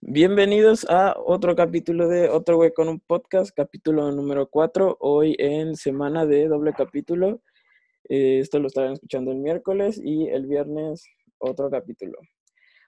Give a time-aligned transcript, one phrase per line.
[0.00, 5.76] Bienvenidos a otro capítulo de Otro Güey con un Podcast, capítulo número 4, hoy en
[5.76, 7.40] semana de doble capítulo.
[8.08, 11.04] Eh, esto lo estarán escuchando el miércoles y el viernes
[11.38, 12.18] otro capítulo.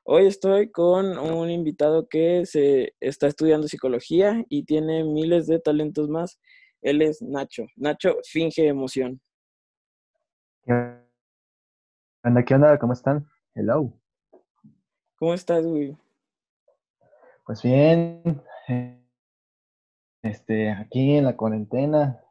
[0.03, 6.09] Hoy estoy con un invitado que se está estudiando psicología y tiene miles de talentos
[6.09, 6.41] más.
[6.83, 7.67] Él es Nacho.
[7.77, 9.21] Nacho finge emoción.
[10.65, 10.73] ¿Qué
[12.25, 12.45] onda?
[12.45, 12.79] ¿Qué onda?
[12.79, 13.25] ¿Cómo están?
[13.55, 13.93] Hello.
[15.17, 15.97] ¿Cómo estás, güey?
[17.49, 18.43] Pues bien,
[20.23, 22.23] este, aquí en la cuarentena,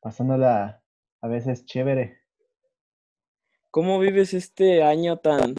[0.00, 0.80] pasándola
[1.20, 2.20] a veces chévere.
[3.72, 5.56] ¿Cómo vives este año tan,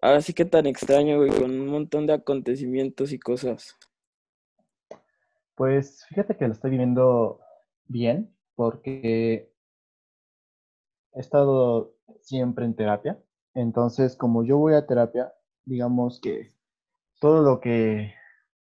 [0.00, 3.76] así que tan extraño, güey, con un montón de acontecimientos y cosas?
[5.54, 7.40] Pues fíjate que lo estoy viviendo
[7.88, 9.52] bien, porque
[11.12, 13.22] he estado siempre en terapia.
[13.52, 15.34] Entonces, como yo voy a terapia,
[15.66, 16.56] digamos que
[17.18, 18.14] todo lo que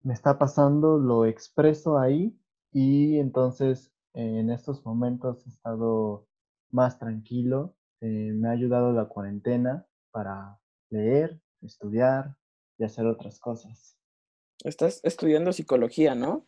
[0.02, 2.38] me está pasando lo expreso ahí
[2.72, 6.26] y entonces en estos momentos he estado
[6.70, 7.74] más tranquilo.
[8.00, 10.58] Eh, me ha ayudado la cuarentena para
[10.90, 12.36] leer, estudiar
[12.78, 13.96] y hacer otras cosas.
[14.64, 16.46] Estás estudiando psicología, ¿no?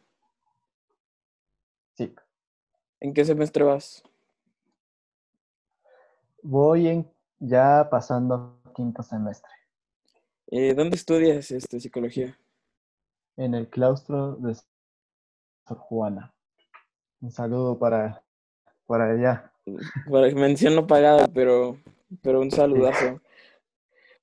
[1.96, 2.14] Sí.
[3.00, 4.02] ¿En qué semestre vas?
[6.42, 9.59] Voy en, ya pasando quinto semestre.
[10.52, 12.36] Eh, ¿Dónde estudias este, psicología?
[13.36, 16.34] En el claustro de Sor Juana.
[17.20, 18.24] Un saludo para,
[18.84, 19.52] para allá.
[20.10, 21.78] Para mención no pagada, pero,
[22.22, 23.20] pero un saludazo.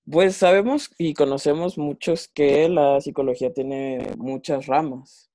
[0.09, 5.29] Pues sabemos y conocemos muchos que la psicología tiene muchas ramas.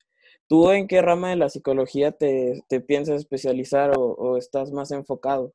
[0.48, 4.90] ¿Tú en qué rama de la psicología te, te piensas especializar o, o, estás más
[4.90, 5.52] enfocado?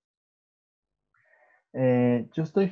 [1.73, 2.71] Eh, yo estoy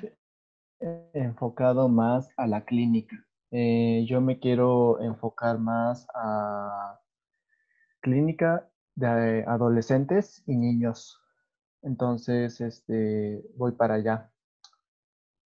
[0.79, 3.15] enfocado más a la clínica.
[3.51, 6.99] Eh, yo me quiero enfocar más a
[8.01, 11.21] clínica de adolescentes y niños.
[11.81, 14.31] Entonces, este, voy para allá.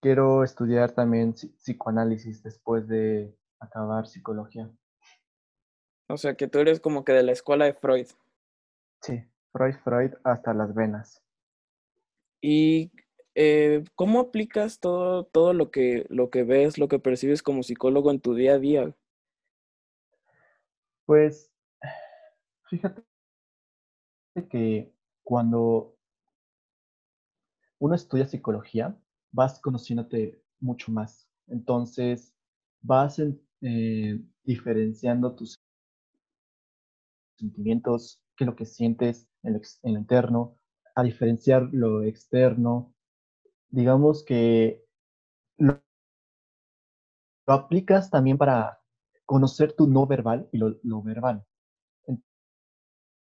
[0.00, 4.70] Quiero estudiar también psicoanálisis después de acabar psicología.
[6.08, 8.06] O sea, que tú eres como que de la escuela de Freud.
[9.02, 11.22] Sí, Freud, Freud hasta las venas.
[12.40, 12.90] ¿Y
[13.34, 18.10] eh, ¿cómo aplicas todo, todo lo, que, lo que ves, lo que percibes como psicólogo
[18.10, 18.94] en tu día a día?
[21.06, 21.50] Pues,
[22.68, 23.02] fíjate
[24.48, 24.92] que
[25.22, 25.96] cuando
[27.78, 28.96] uno estudia psicología,
[29.32, 31.28] vas conociéndote mucho más.
[31.48, 32.34] Entonces,
[32.82, 33.20] vas
[33.62, 35.58] eh, diferenciando tus
[37.38, 40.56] sentimientos, qué es lo que sientes en lo, en lo interno,
[40.94, 42.94] a diferenciar lo externo,
[43.70, 44.84] digamos que
[45.58, 45.80] lo,
[47.46, 48.80] aplicas también para
[49.26, 51.44] conocer tu no verbal y lo, verbal.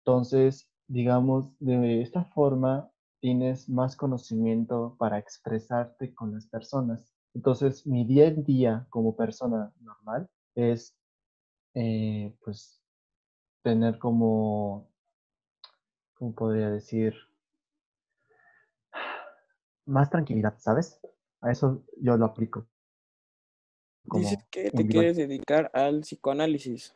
[0.06, 2.90] Entonces, digamos, de esta forma
[3.20, 7.14] tienes más conocimiento para expresarte con las personas.
[7.34, 10.96] Entonces, mi día en día como persona normal es,
[11.76, 12.82] eh, pues,
[13.62, 14.90] tener como,
[16.16, 17.29] ¿cómo podría decir?
[19.90, 21.00] Más tranquilidad, ¿sabes?
[21.42, 22.68] A eso yo lo aplico.
[24.04, 26.96] Dices que te quieres dedicar al psicoanálisis.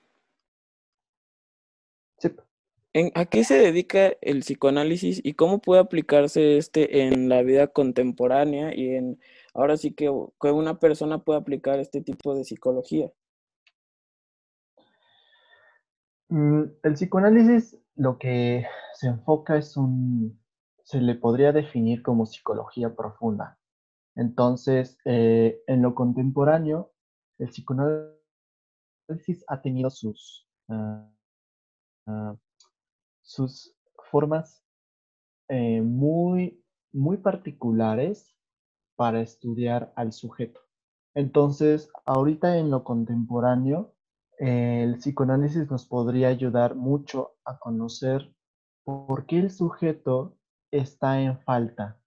[2.18, 2.30] Sí.
[2.94, 7.68] ¿En, ¿A qué se dedica el psicoanálisis y cómo puede aplicarse este en la vida
[7.68, 9.20] contemporánea y en
[9.54, 13.12] ahora sí que, que una persona puede aplicar este tipo de psicología?
[16.30, 20.40] Mm, el psicoanálisis lo que se enfoca es un
[20.84, 23.58] se le podría definir como psicología profunda.
[24.16, 26.92] Entonces, eh, en lo contemporáneo,
[27.40, 28.18] el psicoanálisis
[29.48, 31.10] ha tenido sus, uh,
[32.12, 32.38] uh,
[33.22, 33.76] sus
[34.12, 34.64] formas
[35.50, 38.36] eh, muy, muy particulares
[38.96, 40.60] para estudiar al sujeto.
[41.16, 43.94] Entonces, ahorita en lo contemporáneo,
[44.38, 48.34] el psicoanálisis nos podría ayudar mucho a conocer
[48.84, 50.38] por qué el sujeto
[50.74, 52.00] está en falta.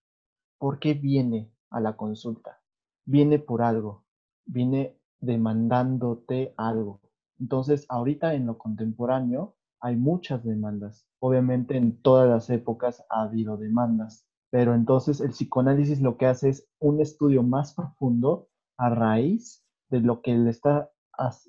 [0.59, 2.61] ¿Por qué viene a la consulta?
[3.05, 4.05] Viene por algo,
[4.45, 7.01] viene demandándote algo.
[7.39, 11.07] Entonces, ahorita en lo contemporáneo hay muchas demandas.
[11.21, 16.49] Obviamente en todas las épocas ha habido demandas, pero entonces el psicoanálisis lo que hace
[16.49, 18.49] es un estudio más profundo
[18.79, 20.91] a raíz de lo que le está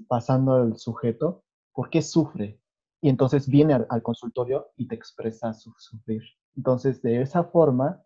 [0.07, 1.43] pasando al sujeto,
[1.73, 2.61] por qué sufre.
[3.01, 6.23] Y entonces viene al, consultorio y te expresa su sufrir.
[6.57, 8.03] Entonces, de esa forma,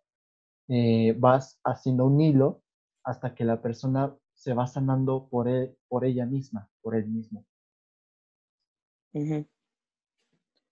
[0.68, 2.62] eh, vas haciendo un hilo
[3.04, 7.46] hasta que la persona se va sanando por, e, por ella misma, por él mismo.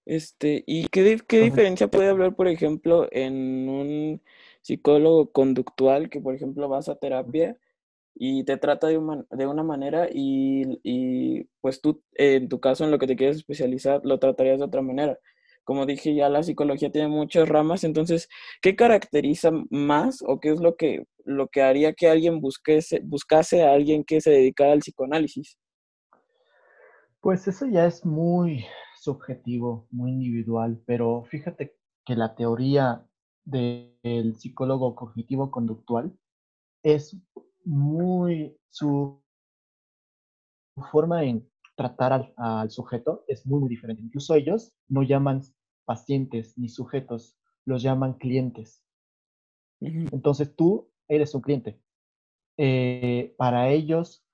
[0.05, 4.21] Este, ¿y qué, qué diferencia puede haber, por ejemplo, en un
[4.61, 7.57] psicólogo conductual que, por ejemplo, vas a terapia
[8.15, 8.99] y te trata de,
[9.31, 13.37] de una manera y, y, pues tú, en tu caso, en lo que te quieres
[13.37, 15.19] especializar, lo tratarías de otra manera?
[15.63, 18.27] Como dije, ya la psicología tiene muchas ramas, entonces,
[18.61, 23.73] ¿qué caracteriza más o qué es lo que, lo que haría que alguien buscase a
[23.73, 25.57] alguien que se dedicara al psicoanálisis?
[27.21, 28.65] Pues eso ya es muy,
[28.99, 31.75] subjetivo, muy individual, pero fíjate
[32.05, 33.05] que la teoría
[33.45, 36.15] del psicólogo cognitivo-conductual
[36.83, 37.17] es
[37.65, 39.21] muy, su
[40.91, 44.03] forma en tratar al, sujeto es muy, muy diferente.
[44.03, 45.43] Incluso ellos no llaman
[45.85, 48.83] pacientes ni sujetos, los llaman clientes.
[49.79, 51.79] Entonces tú eres un cliente.
[52.57, 54.25] Eh, para ellos,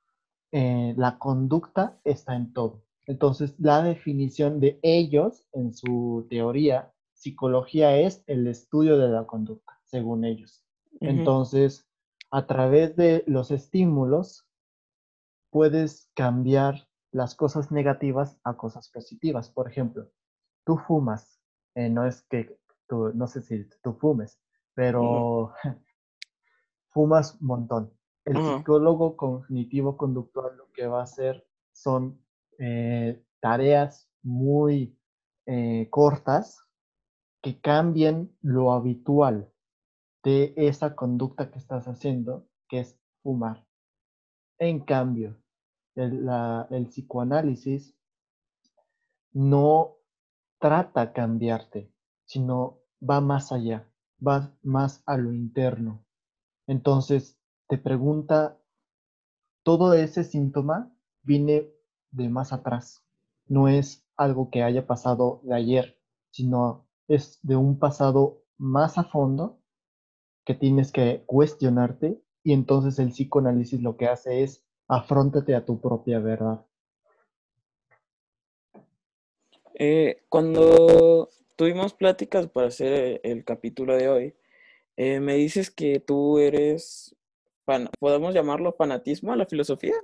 [0.51, 2.81] eh, la conducta está en todo.
[3.05, 9.79] Entonces, la definición de ellos en su teoría, psicología es el estudio de la conducta,
[9.83, 10.65] según ellos.
[10.99, 11.87] Entonces,
[12.31, 14.47] a través de los estímulos,
[15.51, 19.49] puedes cambiar las cosas negativas a cosas positivas.
[19.49, 20.11] Por ejemplo,
[20.65, 21.39] tú fumas,
[21.73, 22.59] eh, no es que
[22.89, 24.37] tú, no sé si tú fumes,
[24.73, 25.53] pero
[26.89, 27.93] fumas un montón.
[28.25, 32.19] El psicólogo cognitivo conductual lo que va a hacer son
[32.59, 34.99] eh, tareas muy
[35.45, 36.67] eh, cortas
[37.41, 39.49] que cambien lo habitual
[40.21, 43.65] de esa conducta que estás haciendo, que es fumar.
[44.57, 45.37] En cambio,
[45.95, 46.27] el,
[46.69, 47.95] el psicoanálisis
[49.33, 49.97] no
[50.59, 51.91] trata cambiarte,
[52.25, 53.87] sino va más allá,
[54.25, 56.05] va más a lo interno.
[56.67, 57.37] Entonces,
[57.67, 58.57] te pregunta,
[59.63, 60.91] todo ese síntoma
[61.23, 61.71] viene
[62.11, 63.03] de más atrás.
[63.47, 65.99] No es algo que haya pasado de ayer,
[66.31, 69.59] sino es de un pasado más a fondo
[70.45, 75.79] que tienes que cuestionarte y entonces el psicoanálisis lo que hace es afrontate a tu
[75.79, 76.65] propia verdad.
[79.77, 84.35] Eh, cuando tuvimos pláticas para hacer el capítulo de hoy,
[84.97, 87.15] eh, me dices que tú eres,
[87.99, 89.95] ¿podemos llamarlo fanatismo a la filosofía?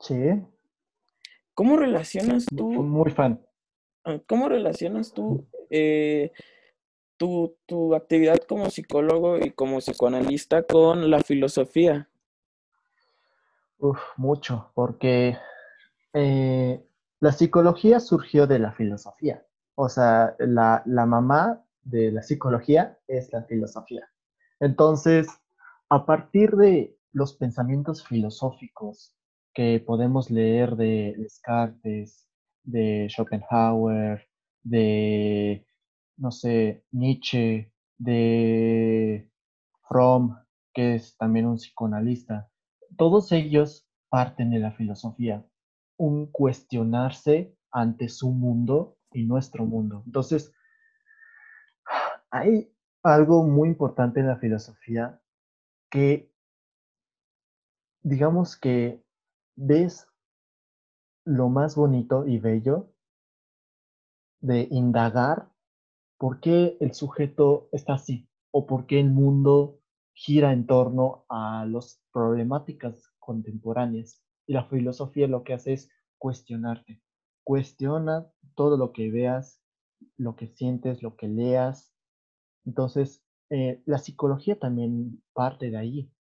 [0.00, 0.16] Sí.
[1.54, 2.70] ¿Cómo relacionas tú?
[2.70, 3.44] Muy fan.
[4.04, 6.32] Ah, ¿Cómo relacionas tú eh,
[7.16, 12.08] tu, tu, actividad como psicólogo y como psicoanalista con la filosofía?
[13.78, 15.36] Uf, mucho, porque
[16.12, 16.84] eh,
[17.20, 19.44] la psicología surgió de la filosofía.
[19.76, 24.08] O sea, la, la mamá de la psicología es la filosofía.
[24.60, 25.28] Entonces,
[25.90, 29.14] a partir de los pensamientos filosóficos
[29.54, 32.28] que podemos leer de Descartes,
[32.64, 34.28] de Schopenhauer,
[34.62, 35.66] de,
[36.16, 39.30] no sé, Nietzsche, de
[39.88, 40.36] Fromm,
[40.74, 42.48] que es también un psicoanalista.
[42.98, 45.46] Todos ellos parten de la filosofía,
[45.96, 50.02] un cuestionarse ante su mundo y nuestro mundo.
[50.04, 50.52] Entonces,
[52.28, 52.74] hay
[53.04, 55.22] algo muy importante en la filosofía
[55.88, 56.34] que,
[58.02, 59.00] digamos que
[59.54, 60.08] ves
[61.24, 62.92] lo más bonito y bello
[64.40, 65.48] de indagar
[66.18, 69.78] por qué el sujeto está así o por qué el mundo
[70.14, 74.22] gira en torno a las problemáticas contemporáneas.
[74.46, 77.00] Y la filosofía lo que hace es cuestionarte.
[77.44, 79.60] Cuestiona todo lo que veas,
[80.16, 81.92] lo que sientes, lo que leas.
[82.64, 86.12] Entonces, eh, la psicología también parte de ahí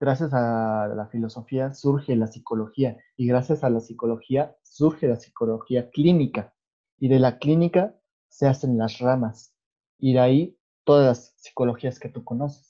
[0.00, 5.90] gracias a la filosofía surge la psicología y gracias a la psicología surge la psicología
[5.90, 6.54] clínica
[6.98, 7.94] y de la clínica
[8.28, 9.54] se hacen las ramas
[9.98, 12.69] y de ahí todas las psicologías que tú conoces.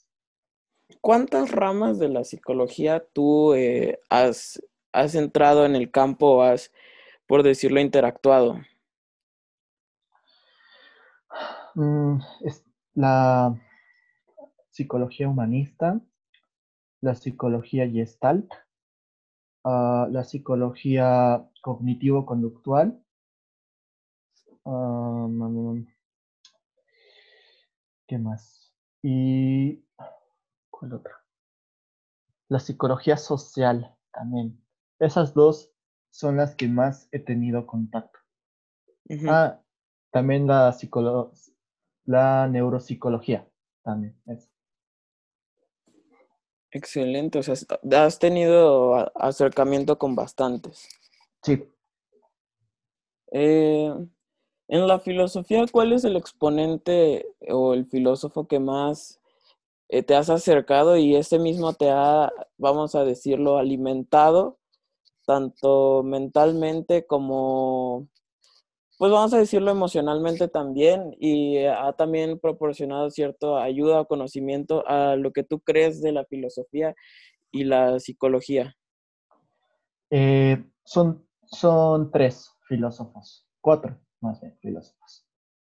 [0.99, 6.71] ¿Cuántas ramas de la psicología tú eh, has, has entrado en el campo o has,
[7.27, 8.59] por decirlo, interactuado?
[11.75, 12.19] Mm,
[12.95, 13.55] la
[14.69, 16.01] psicología humanista,
[16.99, 18.51] la psicología gestalt,
[19.63, 23.01] uh, la psicología cognitivo-conductual,
[24.63, 25.85] um,
[28.07, 28.73] ¿qué más?
[29.01, 29.83] Y
[30.81, 31.23] ¿cuál otra?
[32.49, 34.59] La psicología social también.
[34.97, 35.71] Esas dos
[36.09, 38.19] son las que más he tenido contacto.
[39.27, 39.61] Ah,
[40.09, 40.75] también la,
[42.05, 43.47] la neuropsicología,
[43.83, 44.19] también.
[44.25, 44.49] Es.
[46.71, 47.55] Excelente, o sea,
[47.97, 50.89] has tenido acercamiento con bastantes.
[51.43, 51.69] Sí.
[53.31, 53.93] Eh,
[54.67, 59.20] en la filosofía, ¿cuál es el exponente o el filósofo que más
[59.91, 64.57] eh, te has acercado y ese mismo te ha, vamos a decirlo, alimentado,
[65.25, 68.07] tanto mentalmente como,
[68.97, 75.17] pues vamos a decirlo emocionalmente también, y ha también proporcionado cierta ayuda o conocimiento a
[75.17, 76.95] lo que tú crees de la filosofía
[77.51, 78.73] y la psicología?
[80.09, 85.27] Eh, son, son tres filósofos, cuatro más bien filósofos.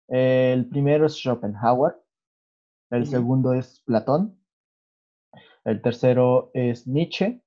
[0.08, 1.96] el primero es Schopenhauer,
[2.90, 4.40] el segundo es Platón,
[5.64, 7.42] el tercero es Nietzsche.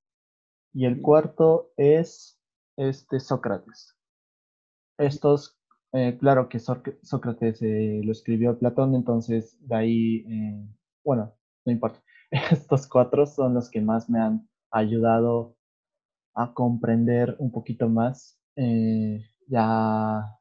[0.75, 2.39] Y el cuarto es
[2.77, 3.95] este Sócrates.
[4.97, 5.59] Estos,
[5.91, 10.67] eh, claro que Sócrates eh, lo escribió Platón, entonces de ahí, eh,
[11.03, 11.35] bueno,
[11.65, 12.01] no importa.
[12.31, 15.55] Estos cuatro son los que más me han ayudado
[16.33, 18.39] a comprender un poquito más
[19.47, 20.39] ya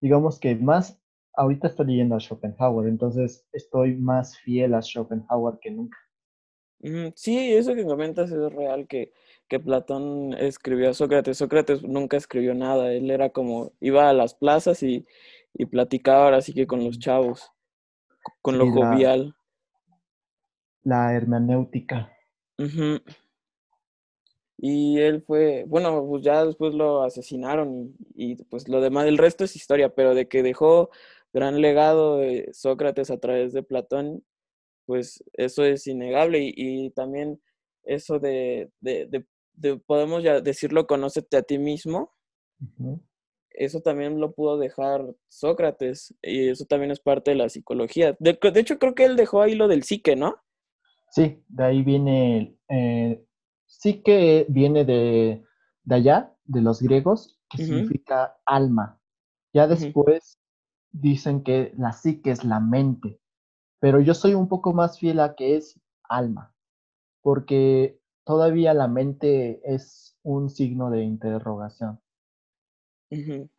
[0.00, 0.99] digamos que más,
[1.40, 5.96] ahorita estoy leyendo a Schopenhauer, entonces estoy más fiel a Schopenhauer que nunca.
[7.14, 9.12] Sí, eso que comentas es real, que,
[9.48, 11.38] que Platón escribió a Sócrates.
[11.38, 15.06] Sócrates nunca escribió nada, él era como, iba a las plazas y,
[15.54, 17.50] y platicaba ahora sí que con los chavos,
[18.42, 19.34] con lo jovial.
[20.82, 22.12] La hermenéutica.
[24.62, 29.44] Y él fue, bueno, pues ya después lo asesinaron y, pues lo demás, el resto
[29.44, 30.90] es historia, pero de que dejó
[31.32, 34.24] gran legado de Sócrates a través de Platón,
[34.86, 37.40] pues eso es innegable y, también
[37.84, 42.12] eso de, de, de, podemos ya decirlo, conócete a ti mismo,
[43.50, 48.16] eso también lo pudo dejar Sócrates y eso también es parte de la psicología.
[48.18, 50.36] De, hecho, creo que él dejó ahí lo del psique, ¿no?
[51.10, 53.24] Sí, de ahí viene eh,
[53.66, 55.44] sí que viene de,
[55.88, 59.00] allá, de los griegos, que significa alma.
[59.52, 60.38] Ya después
[60.92, 63.20] dicen que la psique es la mente,
[63.80, 66.54] pero yo soy un poco más fiel a que es alma,
[67.22, 72.00] porque todavía la mente es un signo de interrogación.
[73.10, 73.50] Y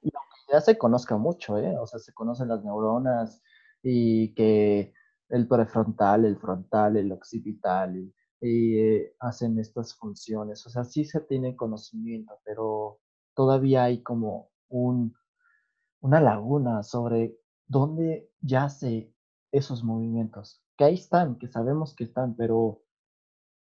[0.52, 1.78] ya se conozca mucho, ¿eh?
[1.78, 3.42] O sea, se conocen las neuronas
[3.84, 4.94] y que
[5.30, 10.66] el prefrontal, el frontal, el occipital, y eh, hacen estas funciones.
[10.66, 13.00] O sea, sí se tiene conocimiento, pero
[13.36, 15.16] todavía hay como un,
[16.02, 19.14] una laguna sobre dónde yace
[19.52, 20.62] esos movimientos.
[20.78, 22.82] Que ahí están, que sabemos que están, pero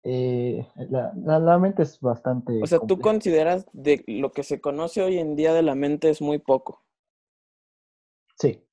[0.03, 2.61] eh, la, la, mente es bastante...
[2.63, 6.11] O sea, tú consideras de lo que se conoce hoy en día de la mente
[6.11, 6.83] es muy poco.
[8.39, 8.65] Sí.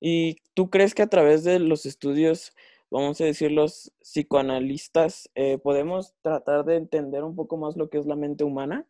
[0.00, 2.52] ¿Y tú crees que a través de los estudios
[2.92, 7.98] vamos a decir, los psicoanalistas, eh, ¿podemos tratar de entender un poco más lo que
[7.98, 8.86] es la mente humana?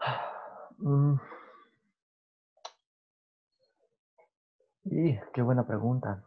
[0.78, 1.14] Mm.
[4.86, 6.24] Y qué buena pregunta.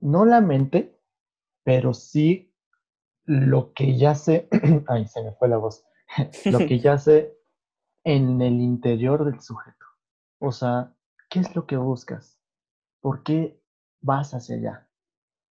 [0.00, 0.98] No la mente,
[1.64, 2.52] pero sí
[3.24, 4.48] lo que ya sé,
[4.88, 5.84] ay, se me fue la voz,
[6.44, 7.38] lo que ya sé
[8.04, 9.86] en el interior del sujeto.
[10.38, 10.94] O sea,
[11.30, 12.38] ¿qué es lo que buscas?
[13.00, 13.62] ¿Por qué
[14.02, 14.88] vas hacia allá.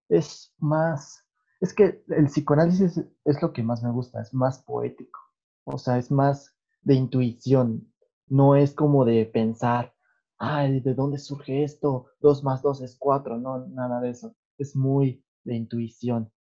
[0.10, 1.26] Es más,
[1.62, 5.20] es que el psicoanálisis es lo que más me gusta, es más poético,
[5.64, 7.92] o sea, es más de intuición,
[8.28, 9.94] no es como de pensar,
[10.42, 12.08] ay, ¿de dónde surge esto?
[12.20, 16.32] Dos más dos es cuatro, no, nada de eso, es muy de intuición.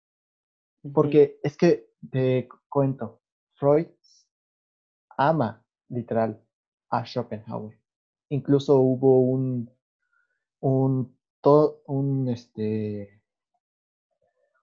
[0.91, 3.21] Porque es que te cuento,
[3.53, 3.87] Freud
[5.17, 6.43] ama literal
[6.89, 7.79] a Schopenhauer.
[8.29, 9.69] Incluso hubo un,
[10.61, 13.21] un todo un, este,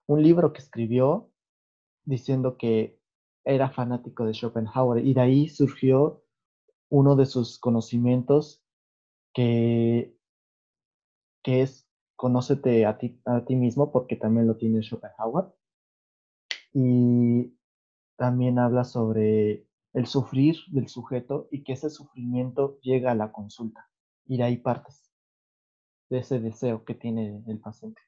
[0.05, 1.31] un libro que escribió
[2.03, 2.99] diciendo que
[3.45, 6.25] era fanático de Schopenhauer y de ahí surgió
[6.89, 8.65] uno de sus conocimientos
[9.33, 10.15] que,
[11.43, 15.53] que es conócete a ti, a ti mismo porque también lo tiene Schopenhauer
[16.73, 17.53] y
[18.17, 23.89] también habla sobre el sufrir del sujeto y que ese sufrimiento llega a la consulta
[24.25, 25.11] y de ahí partes
[26.09, 28.01] de ese deseo que tiene el paciente.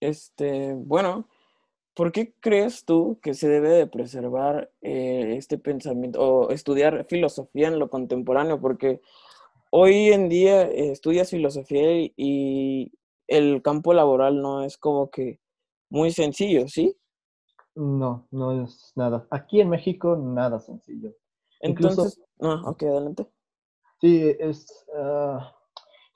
[0.00, 1.28] Este, bueno,
[1.98, 7.66] ¿por qué crees tú que se debe de preservar eh, este pensamiento o estudiar filosofía
[7.66, 8.60] en lo contemporáneo?
[8.60, 9.00] Porque
[9.72, 12.92] hoy en día eh, estudias filosofía y,
[13.26, 15.38] el campo laboral no es como que
[15.90, 16.96] muy sencillo, ¿sí?
[17.74, 19.26] No, no es nada.
[19.30, 21.12] Aquí en México, nada sencillo.
[21.60, 23.26] Entonces, no, ok, adelante.
[24.00, 25.52] Sí, es, ah,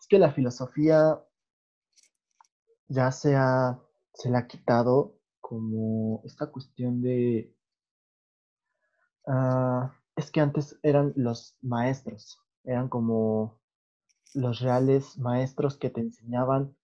[0.01, 1.23] es que la filosofía
[2.89, 3.79] ya se, ha,
[4.15, 5.19] se le ha quitado
[5.53, 7.55] como esta cuestión de...
[9.27, 13.61] ah, es que antes eran los maestros, eran como
[14.33, 16.75] los reales maestros que te enseñaban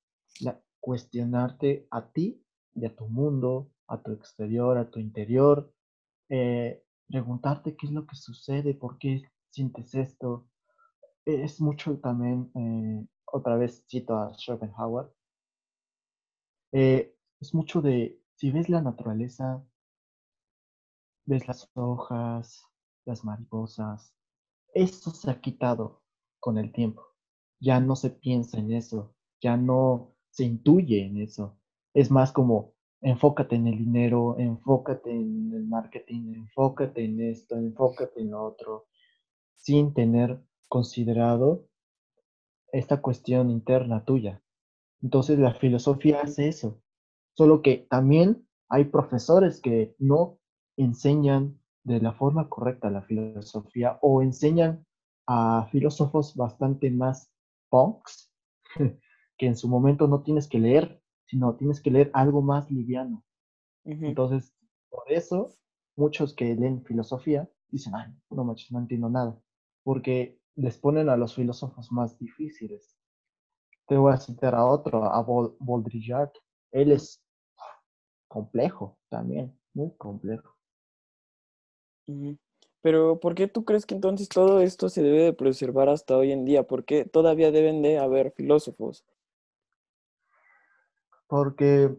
[0.80, 2.44] cuestionarte a ti
[2.74, 5.72] y a tu mundo, a tu exterior, a tu interior,
[6.28, 10.46] eh, preguntarte qué es lo que sucede, por qué sientes esto.
[11.24, 15.10] Es mucho también, eh, otra vez cito a Schopenhauer,
[16.72, 19.66] eh, es mucho de, si ves la naturaleza,
[21.26, 22.62] ves las hojas,
[23.04, 24.14] las mariposas,
[24.72, 26.04] eso se ha quitado
[26.38, 27.02] con el tiempo.
[27.58, 31.58] Ya no se piensa en eso, ya no se intuye en eso.
[31.94, 38.20] Es más como enfócate en el dinero, enfócate en el marketing, enfócate en esto, enfócate
[38.20, 38.86] en lo otro,
[39.56, 41.66] sin tener considerado
[42.70, 44.40] esta cuestión interna tuya.
[45.02, 46.80] Entonces la filosofía hace eso,
[47.38, 50.40] solo que también hay profesores que no
[50.76, 54.84] enseñan de la forma correcta la filosofía o enseñan
[55.28, 57.30] a filósofos bastante más
[57.70, 58.32] punks
[59.38, 63.22] que en su momento no tienes que leer, sino tienes que leer algo más liviano.
[63.84, 64.52] Entonces,
[64.90, 65.54] por eso,
[65.94, 69.40] muchos que leen filosofía dicen, ay, no manches, no entiendo nada,
[69.84, 72.98] porque les ponen a los filósofos más difíciles.
[73.86, 76.32] Te voy a citar a otro, a Baudrillard.
[76.72, 77.22] Él es
[78.28, 80.54] complejo también, muy complejo.
[82.80, 86.32] Pero ¿por qué tú crees que entonces todo esto se debe de preservar hasta hoy
[86.32, 86.66] en día?
[86.66, 89.04] ¿Por qué todavía deben de haber filósofos?
[91.26, 91.96] Porque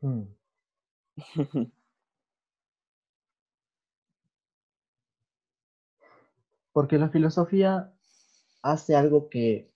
[0.00, 0.22] hmm.
[6.72, 7.92] Porque la filosofía
[8.62, 9.70] hace algo que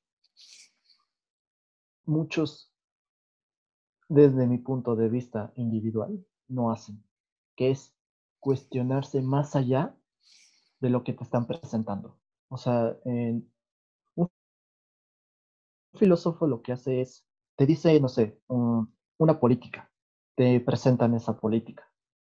[2.06, 2.72] muchos,
[4.08, 7.02] desde mi punto de vista individual, no hacen,
[7.56, 7.96] que es
[8.40, 9.96] cuestionarse más allá
[10.80, 12.18] de lo que te están presentando.
[12.48, 14.30] O sea, un
[15.94, 19.90] filósofo lo que hace es, te dice, no sé, una política,
[20.34, 21.90] te presentan esa política.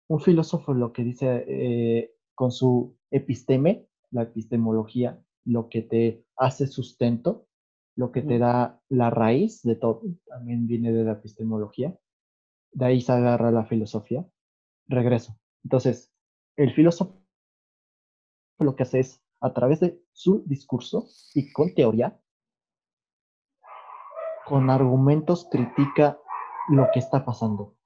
[0.09, 6.67] Un filósofo lo que dice eh, con su episteme la epistemología, lo que te hace
[6.67, 7.47] sustento,
[8.01, 11.95] lo que te da la raíz de todo, también viene de la epistemología.
[12.73, 14.27] De ahí se agarra la filosofía.
[14.89, 15.37] Regreso.
[15.65, 16.11] Entonces,
[16.57, 17.21] el filósofo
[18.59, 22.19] lo que hace es, a través de su discurso y con teoría,
[24.47, 26.19] con argumentos critica
[26.71, 27.77] lo que está pasando.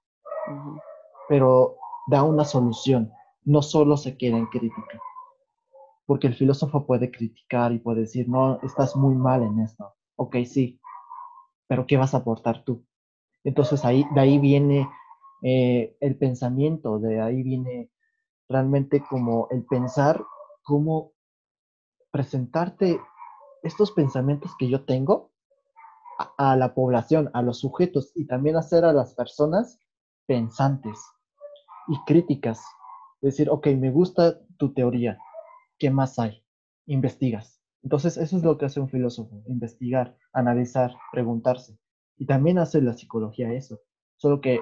[1.28, 3.10] Pero da una solución,
[3.42, 5.00] no solo se queda en crítica
[6.06, 9.93] porque el filósofo puede criticar y puede decir, no, estás muy mal en esto.
[10.16, 10.80] Ok, sí,
[11.68, 12.84] pero ¿qué vas a aportar tú?
[13.44, 14.88] Entonces ahí, de ahí viene
[15.42, 17.90] eh, el pensamiento, de ahí viene
[18.48, 20.24] realmente como el pensar
[20.64, 21.12] cómo
[22.10, 23.00] presentarte
[23.62, 25.32] estos pensamientos que yo tengo
[26.18, 29.80] a, a, la población, a los sujetos y también hacer a las personas
[30.26, 30.98] pensantes
[31.88, 32.64] y críticas.
[33.22, 35.18] Decir, ok, me gusta tu teoría,
[35.78, 36.44] ¿qué más hay?
[36.86, 37.63] Investigas.
[37.84, 41.78] Entonces, eso es lo que hace un filósofo, investigar, analizar, preguntarse.
[42.16, 43.78] Y también hace la psicología eso,
[44.16, 44.58] solo que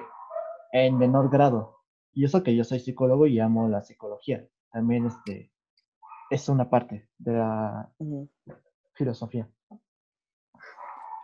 [0.73, 1.79] en menor grado.
[2.11, 4.45] Y eso que yo soy psicólogo y amo la psicología.
[4.71, 5.53] También este,
[6.29, 7.89] es una parte de la
[8.93, 9.49] filosofía.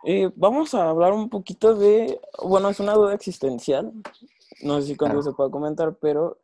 [0.04, 3.92] Eh, vamos a hablar un poquito de, bueno, es una duda existencial,
[4.62, 6.38] no sé si cuándo se puede comentar, pero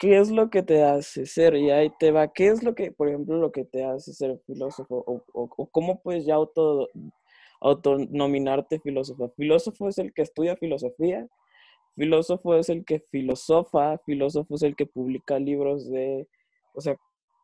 [0.00, 1.54] ¿qué es lo que te hace ser?
[1.56, 4.40] Y ahí te va, ¿qué es lo que, por ejemplo, lo que te hace ser
[4.46, 5.04] filósofo?
[5.06, 6.88] ¿O, cómo puedes ya auto,
[7.60, 9.32] autonominarte filósofo?
[9.36, 11.28] Filósofo es el que estudia filosofía,
[11.96, 16.28] filósofo es el que filosofa, filósofo es el que publica libros de,
[16.74, 16.96] o sea,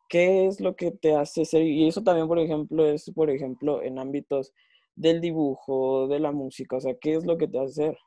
[0.09, 1.63] ¿qué es lo que te hace ser?
[1.63, 4.53] Y eso también, por ejemplo, es, por ejemplo, en ámbitos
[4.95, 7.97] del dibujo, de la música, o sea, ¿qué es lo que te hace ser?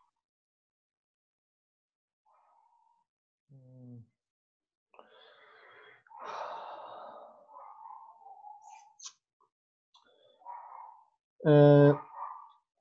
[11.44, 11.94] Eh,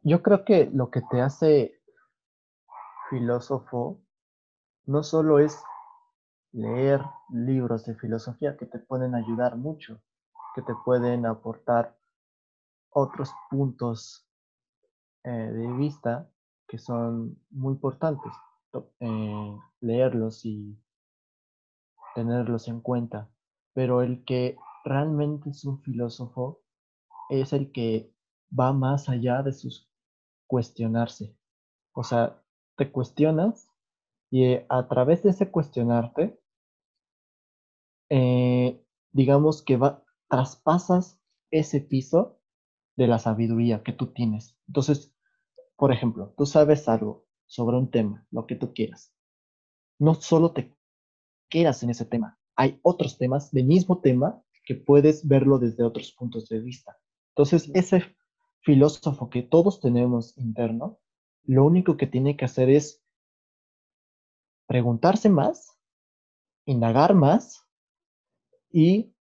[0.04, 1.82] yo creo que lo que te hace
[3.10, 4.02] filósofo
[4.86, 5.62] no solo es
[6.52, 10.02] leer libros de filosofía que te pueden ayudar mucho,
[10.56, 11.98] que te pueden aportar
[12.92, 14.28] otros puntos
[15.24, 16.30] eh, de vista
[16.68, 18.32] que son muy importantes,
[19.00, 20.78] eh, leerlos y
[22.16, 23.30] tenerlos en cuenta.
[23.74, 26.62] Pero el que realmente es un filósofo
[27.30, 28.14] es el que
[28.58, 29.90] va más allá de sus
[30.48, 31.36] cuestionarse.
[31.94, 32.42] O sea,
[32.76, 33.70] te cuestionas
[34.32, 36.40] y eh, a través de ese cuestionarte,
[38.10, 41.20] eh, digamos que va, traspasas
[41.52, 42.40] ese piso
[42.96, 44.58] de la sabiduría que tú tienes.
[44.68, 45.14] Entonces,
[45.76, 49.14] por ejemplo, tú sabes algo sobre un tema, lo que tú quieras.
[50.00, 50.76] No solo te
[51.50, 56.12] quedas en ese tema, hay otros temas del mismo tema que puedes verlo desde otros
[56.12, 56.98] puntos de vista.
[57.30, 58.04] Entonces, ese
[58.62, 61.00] filósofo que todos tenemos interno,
[61.44, 63.04] lo único que tiene que hacer es
[64.68, 65.78] preguntarse más,
[66.66, 67.66] indagar más
[68.72, 69.14] y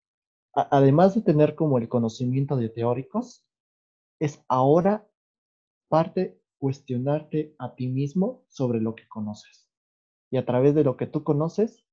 [0.53, 3.47] además de tener como el conocimiento de teóricos,
[4.19, 5.09] es ahora
[5.89, 9.69] parte cuestionarte a ti mismo sobre lo que conoces.
[10.31, 11.85] Y a través de lo que tú conoces,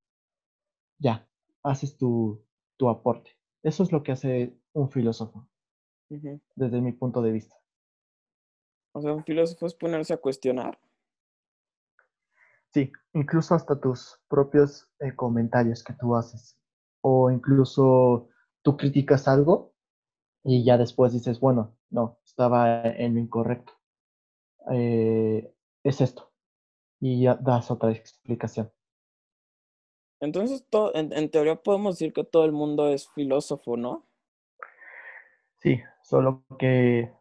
[0.97, 1.27] ya,
[1.61, 2.43] haces tu,
[2.77, 3.31] tu aporte.
[3.61, 5.47] Eso es lo que hace un filósofo,
[6.09, 7.55] desde mi punto de vista.
[8.93, 10.79] O sea, un filósofo es ponerse a cuestionar.
[12.73, 16.57] Sí, incluso hasta tus propios eh, comentarios que tú haces.
[17.01, 18.29] O incluso
[18.61, 19.73] tú criticas algo
[20.43, 23.73] y ya después dices, bueno, no, estaba en lo incorrecto.
[24.71, 26.31] Eh, es esto.
[26.99, 28.71] Y ya das otra explicación.
[30.19, 34.07] Entonces, todo, en, teoría podemos decir que todo el mundo es filósofo, ¿no?
[35.57, 37.11] Sí, solo que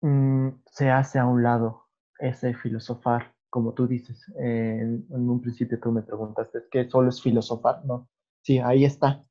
[0.00, 1.84] mm, se hace a un lado
[2.18, 4.24] ese filosofar, como tú dices.
[4.36, 7.84] en, un principio tú me preguntaste, ¿es que solo es filosofar?
[7.84, 8.08] No.
[8.42, 9.24] Sí, ahí está.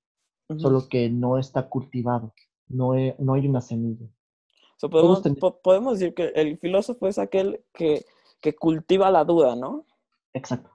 [0.57, 2.33] Solo que no está cultivado.
[2.67, 4.05] No, no hay una semilla.
[4.79, 5.21] podemos,
[5.63, 8.05] podemos decir que el filósofo es aquel que,
[8.39, 9.87] que cultiva la duda, ¿no?
[10.33, 10.73] Exacto.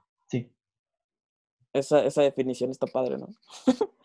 [1.73, 3.27] Esa, esa definición está padre, ¿no?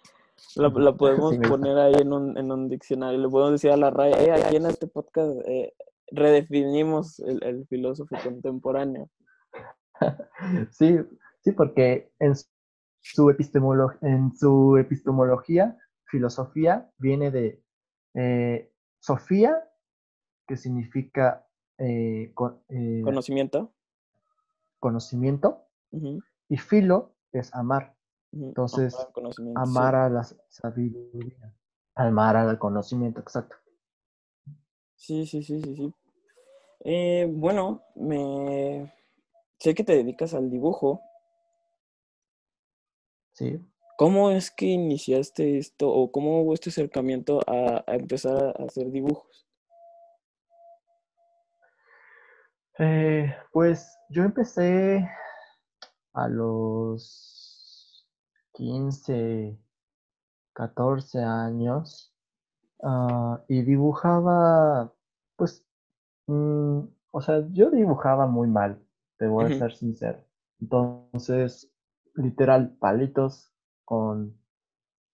[0.57, 3.19] la, la, podemos poner ahí en un, en un diccionario.
[3.19, 5.73] Le podemos decir a la RAE, eh, aquí en este podcast eh,
[6.11, 9.09] redefinimos el, el, filósofo contemporáneo.
[10.71, 10.99] sí,
[11.43, 12.35] sí, porque en
[13.01, 17.63] su, epistemolo en su epistemología, filosofía viene de
[18.15, 19.63] eh, Sofía,
[20.47, 21.47] que significa
[21.79, 23.75] eh, conocimiento.
[24.79, 25.67] Conocimiento.
[26.49, 27.94] Y filo, es amar.
[28.43, 28.97] Entonces,
[29.55, 31.55] amar a la sabiduría,
[31.95, 33.57] amar al conocimiento, exacto.
[34.97, 35.95] Sí, sí, sí, sí, sí.
[36.81, 38.93] Eh, bueno, me
[39.59, 41.01] sé que te dedicas al dibujo.
[43.33, 43.61] Sí.
[43.97, 49.47] ¿Cómo es que iniciaste esto o cómo hubo este acercamiento a, empezar a hacer dibujos?
[52.79, 55.09] Eh, pues yo empecé
[56.13, 57.34] a los
[58.55, 59.59] 15,
[60.55, 62.13] 14 años
[62.83, 64.93] ah, y dibujaba,
[65.37, 65.67] pues,
[66.27, 68.83] mm, o sea, yo dibujaba muy mal,
[69.19, 70.25] te voy a ser sincero.
[70.61, 71.71] Entonces,
[72.15, 73.53] literal, palitos
[73.85, 74.39] con,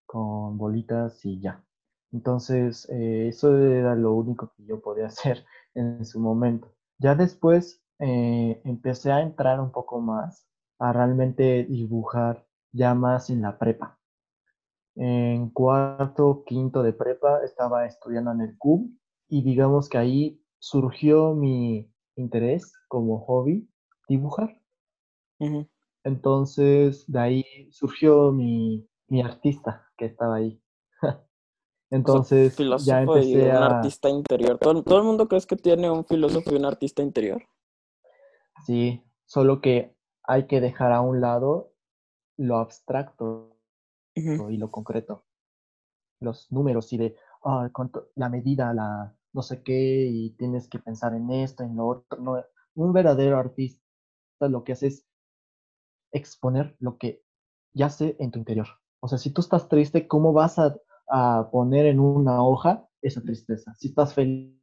[0.07, 1.64] con bolitas y ya.
[2.12, 6.72] Entonces, eh, eso era lo único que yo podía hacer en su momento.
[6.98, 10.46] Ya después eh, empecé a entrar un poco más
[10.79, 13.99] a realmente dibujar ya más en la prepa.
[14.97, 18.91] En cuarto, quinto de prepa estaba estudiando en el CUB
[19.29, 23.69] y digamos que ahí surgió mi interés como hobby
[24.09, 24.61] dibujar.
[26.05, 30.61] Entonces de ahí surgió mi, mi artista que estaba ahí.
[31.91, 33.57] Entonces, ya empecé a...
[33.57, 34.59] un artista interior.
[34.59, 37.43] ¿Todo, ¿Todo, el mundo crees que tiene un filósofo y un artista interior?
[38.65, 41.70] Sí, solo que hay que dejar a un lado
[42.40, 43.57] lo abstracto
[44.14, 45.24] y lo concreto.
[46.20, 47.16] Los números y de
[48.14, 52.18] la medida, la no sé qué, y tienes que pensar en esto, en lo otro.
[52.20, 52.42] No,
[52.74, 53.81] un verdadero artista
[54.40, 55.07] lo que hace es
[56.12, 57.22] exponer lo que
[57.74, 58.66] yace en tu interior.
[59.00, 60.76] O sea, si tú estás triste, ¿cómo vas a,
[61.09, 63.74] a poner en una hoja esa tristeza?
[63.74, 64.59] Si estás feliz,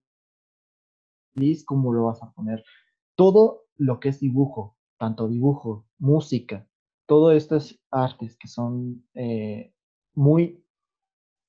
[1.65, 2.63] ¿cómo lo vas a poner?
[3.15, 6.67] Todo lo que es dibujo, tanto dibujo, música,
[7.07, 9.73] todo estas artes que son eh,
[10.13, 10.63] muy,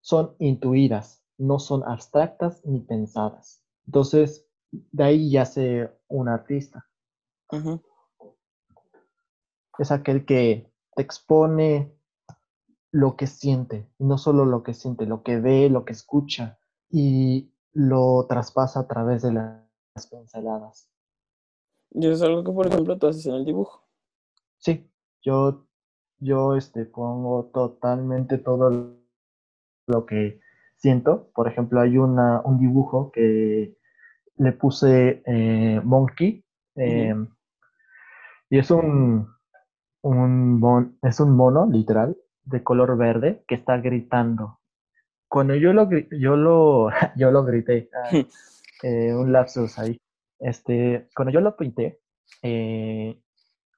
[0.00, 3.62] son intuidas, no son abstractas ni pensadas.
[3.86, 6.88] Entonces, de ahí ya sé un artista.
[9.78, 11.94] Es aquel que te expone
[12.90, 16.58] lo que siente, no solo lo que siente, lo que ve, lo que escucha,
[16.90, 20.90] y lo traspasa a través de las pinceladas.
[21.90, 23.86] Y eso es algo que, por ejemplo, tú haces en el dibujo.
[24.58, 24.90] Sí,
[25.22, 25.66] yo,
[26.18, 28.96] yo este, pongo totalmente todo
[29.86, 30.40] lo que
[30.76, 31.30] siento.
[31.34, 33.76] Por ejemplo, hay una, un dibujo que
[34.36, 36.44] le puse eh, Monkey.
[36.76, 37.14] Eh,
[38.50, 39.28] y es un,
[40.02, 44.60] un es un mono, literal, de color verde que está gritando.
[45.28, 48.10] Cuando yo lo, yo lo, yo lo grité, ah,
[48.82, 50.00] eh, un lapsus ahí.
[50.38, 52.00] Este, cuando yo lo pinté,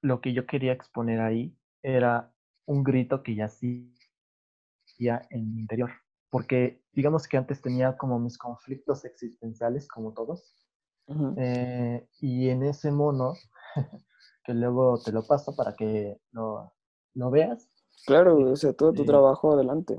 [0.03, 2.33] lo que yo quería exponer ahí era
[2.67, 3.95] un grito que ya sí
[5.31, 5.91] en mi interior.
[6.31, 10.55] Porque digamos que antes tenía como mis conflictos existenciales, como todos.
[11.37, 13.35] Eh, y en ese mono,
[14.45, 16.73] que luego te lo paso para que lo,
[17.15, 17.69] lo veas.
[18.07, 19.99] Claro, o sea, todo tu trabajo adelante.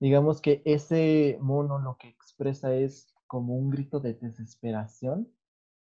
[0.00, 5.30] digamos que ese mono lo que expresa es como un grito de desesperación,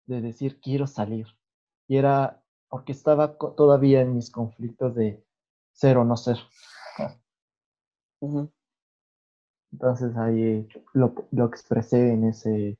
[0.05, 1.27] de decir quiero salir.
[1.87, 2.40] Y era
[2.71, 5.21] porque estaba todavía en mis conflictos de
[5.73, 6.37] ser o no ser.
[9.73, 12.79] Entonces ahí lo, lo, expresé en ese,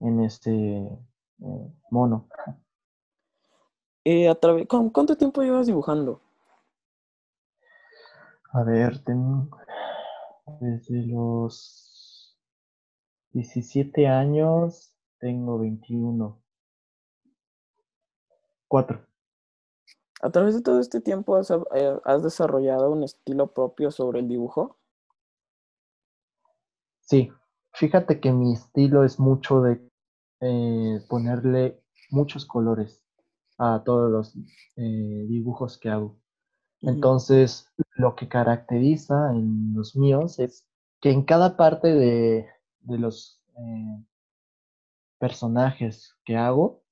[0.00, 2.28] en ese eh, mono.
[4.04, 4.30] Eh,
[4.68, 6.20] ¿Cuánto tiempo llevas dibujando?
[8.52, 9.48] A ver, tengo
[10.60, 12.36] desde los
[13.32, 16.42] 17 años, tengo 21.
[18.68, 19.08] Cuatro.
[20.20, 24.76] ¿A través de todo este tiempo eh, has, desarrollado un estilo propio sobre el dibujo?
[27.00, 27.30] Sí,
[27.72, 29.80] fíjate que mi estilo es mucho de
[30.40, 33.02] eh, ponerle muchos colores
[33.56, 34.36] a todos los
[34.76, 36.18] eh, dibujos que hago.
[36.82, 40.66] Entonces, lo que caracteriza en los míos es
[41.00, 42.46] que en cada parte de,
[42.80, 43.40] de los
[45.18, 46.82] personajes que hago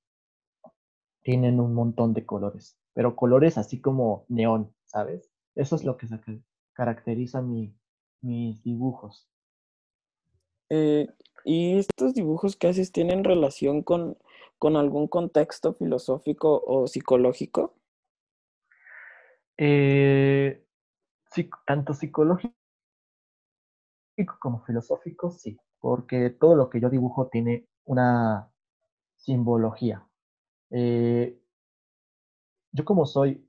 [1.27, 5.29] tienen un montón de colores pero colores así como neón, ¿sabes?
[5.53, 6.07] Eso es lo que
[6.73, 7.77] caracteriza mi,
[8.21, 9.29] mis dibujos.
[10.71, 11.07] Eh,
[11.45, 14.17] ¿Y estos dibujos que haces tienen relación con,
[14.57, 17.75] con algún contexto filosófico o psicológico?
[19.57, 20.65] Eh,
[21.67, 22.55] tanto psicológico
[24.39, 28.49] como filosófico, sí, porque todo lo que yo dibujo tiene una
[29.17, 30.06] simbología.
[30.69, 31.39] Eh,
[32.71, 33.47] yo como soy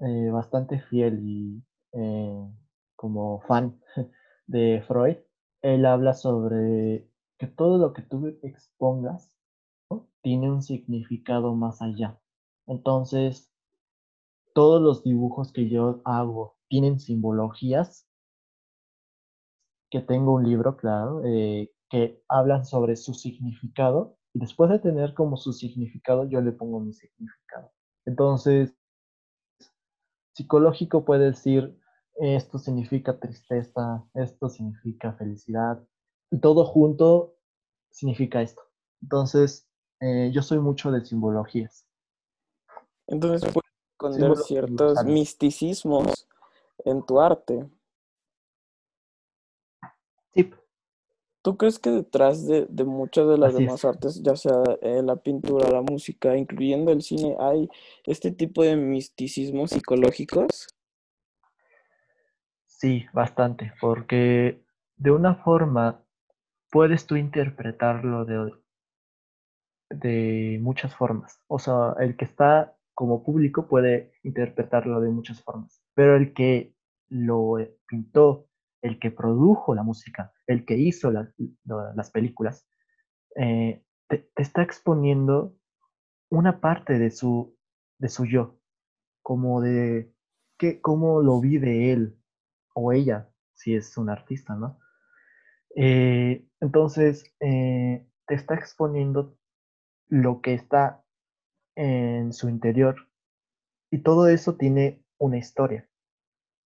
[0.00, 2.48] eh, bastante fiel y eh,
[2.96, 3.80] como fan
[4.46, 5.16] de Freud,
[5.62, 9.32] él habla sobre que todo lo que tú expongas
[10.22, 12.20] tiene un significado más allá.
[12.66, 13.50] Entonces,
[14.54, 18.06] todos los dibujos que yo hago tienen simbologías,
[19.90, 25.52] que tengo un libro, claro, que hablan sobre su significado, después de tener como su
[25.52, 27.72] significado, yo le pongo mi significado.
[28.06, 28.74] Entonces,
[30.34, 31.78] psicológico puede decir,
[32.16, 35.82] esto significa tristeza, esto significa felicidad,
[36.30, 37.36] y todo junto
[37.90, 38.62] significa esto.
[39.02, 39.68] Entonces,
[40.00, 41.86] eh, yo soy mucho de simbologías.
[43.06, 46.28] Entonces, puedes esconder ciertos misticismos
[46.84, 47.68] en tu arte.
[50.32, 50.50] Sí,
[51.42, 55.70] ¿Tú crees que detrás de, muchas de las demás artes, ya sea eh, la pintura,
[55.70, 57.68] la música, incluyendo el cine, hay
[58.04, 60.68] este tipo de misticismos psicológicos?
[62.66, 64.62] Sí, bastante, porque
[64.96, 66.04] de una forma
[66.70, 68.52] puedes tú interpretarlo de,
[69.88, 71.42] de muchas formas.
[71.46, 76.74] O sea, el que está como público puede interpretarlo de muchas formas, pero el que
[77.08, 78.46] lo pintó
[78.82, 82.66] el que produjo la música, el que hizo las películas,
[83.36, 85.56] eh, te, está exponiendo
[86.28, 87.56] una parte de su,
[87.98, 88.58] de su yo,
[89.22, 90.12] como de
[90.58, 92.18] que, cómo lo vive él
[92.74, 94.78] o ella, si es un artista, ¿no?
[95.76, 99.36] Eh, entonces, eh, te está exponiendo
[100.08, 101.04] lo que está
[101.76, 103.08] en su interior
[103.90, 105.90] y todo eso tiene una historia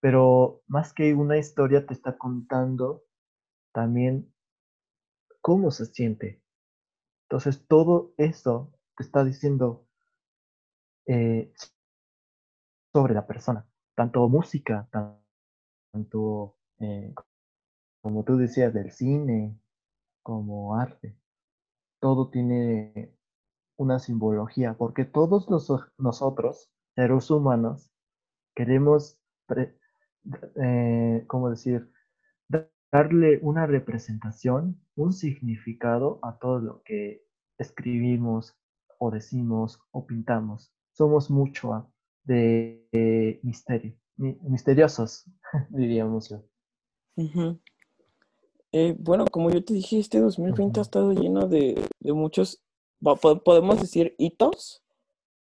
[0.05, 3.04] pero más que una historia te está contando
[3.75, 4.33] también
[5.43, 6.41] cómo se siente.
[7.25, 9.87] Entonces todo eso te está diciendo
[11.07, 11.53] eh,
[12.93, 14.89] sobre la persona, tanto música,
[15.93, 17.13] tanto eh,
[18.01, 19.59] como tú decías del cine,
[20.23, 21.19] como arte.
[22.01, 23.13] Todo tiene
[23.77, 25.49] una simbología, porque todos
[25.99, 27.91] nosotros, seres humanos,
[28.55, 29.19] queremos
[30.63, 31.91] eh, ¿cómo decir?
[32.95, 37.25] Darle una representación, un significado a todo lo que
[37.59, 38.57] escribimos
[38.99, 40.73] o decimos o pintamos.
[40.93, 41.91] Somos mucho
[42.23, 45.25] de, misterio, misteriosos,
[45.71, 46.45] diríamos yo.
[48.71, 52.63] Eh, bueno, como yo te dije, este 2020 ha estado lleno de, muchos,
[53.45, 54.85] podemos decir, hitos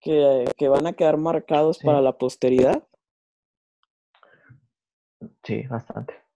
[0.02, 2.86] que, van a quedar marcados para la posteridad.
[5.42, 6.27] Sí, bastante.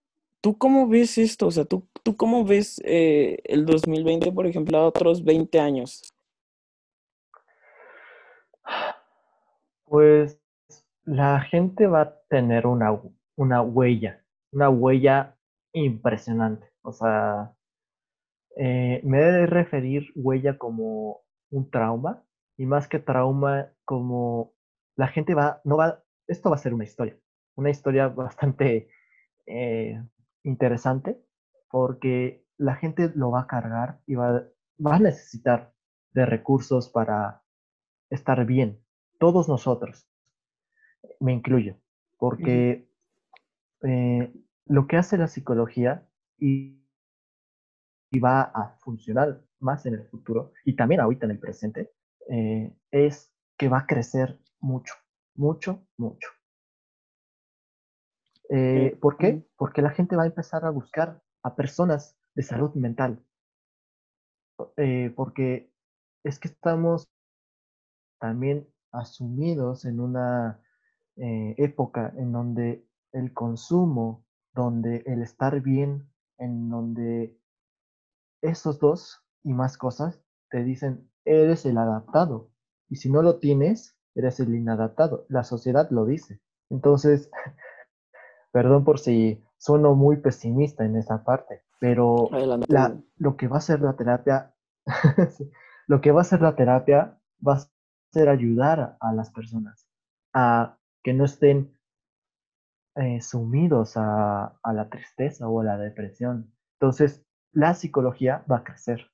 [0.43, 1.47] ¿Tú cómo ves esto?
[1.47, 6.13] O sea, ¿tú, tú cómo ves eh, el 2020, por ejemplo, a otros 20 años?
[9.85, 10.41] Pues
[11.05, 13.01] la gente va a tener una,
[13.37, 15.37] una huella, una huella
[15.73, 16.67] impresionante.
[16.83, 17.55] O sea,
[18.57, 22.25] eh, me debe referir huella como un trauma
[22.57, 24.53] y más que trauma como
[24.97, 27.17] la gente va, no va, esto va a ser una historia,
[27.55, 28.89] una historia bastante
[29.47, 30.03] eh,
[30.45, 31.23] interesante
[31.71, 34.45] porque la gente lo va a cargar y va,
[34.85, 35.73] va a necesitar
[36.13, 37.43] de recursos para
[38.11, 38.79] estar bien,
[39.19, 40.07] todos nosotros,
[41.21, 41.77] me incluyo,
[42.19, 42.91] porque
[43.83, 44.33] eh,
[44.67, 46.07] lo que hace la psicología
[46.39, 46.79] y,
[48.23, 51.93] va a funcionar más en el futuro y también ahorita en el presente,
[52.29, 54.93] eh, es que va a crecer mucho,
[55.35, 56.29] mucho, mucho.
[58.55, 59.43] Eh, ¿Por qué?
[59.57, 63.25] Porque la gente va a empezar a buscar a personas de salud mental.
[65.17, 65.73] porque
[66.23, 67.09] es que estamos
[68.21, 70.61] también asumidos en una
[71.17, 77.39] época en donde el consumo donde el estar bien, en donde
[78.43, 82.51] esos dos y más cosas te dicen, eres el adaptado.
[82.89, 85.25] Y si no lo tienes, eres el inadaptado.
[85.29, 86.41] La sociedad lo dice.
[86.69, 87.31] Entonces,
[88.53, 92.29] perdón por si sueno muy pesimista en esa parte, pero
[93.17, 94.55] lo que va a ser la terapia,
[95.87, 97.69] lo que va a ser la terapia va a
[98.13, 99.89] ser ayudar a las personas
[100.35, 101.77] a que no estén
[102.95, 106.53] eh, sumidos a, la tristeza o a la depresión.
[106.79, 109.11] Entonces, la psicología va a crecer.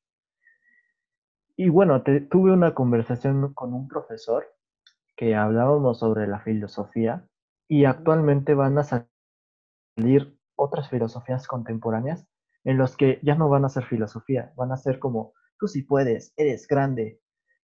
[1.57, 4.47] Y bueno, tuve una conversación con un profesor
[5.17, 7.27] que hablábamos sobre la filosofía
[7.69, 8.85] y actualmente van a
[9.99, 12.25] salir otras filosofías contemporáneas
[12.63, 15.83] en los que ya no van a ser filosofía, van a ser como tú sí
[15.83, 17.21] puedes, eres grande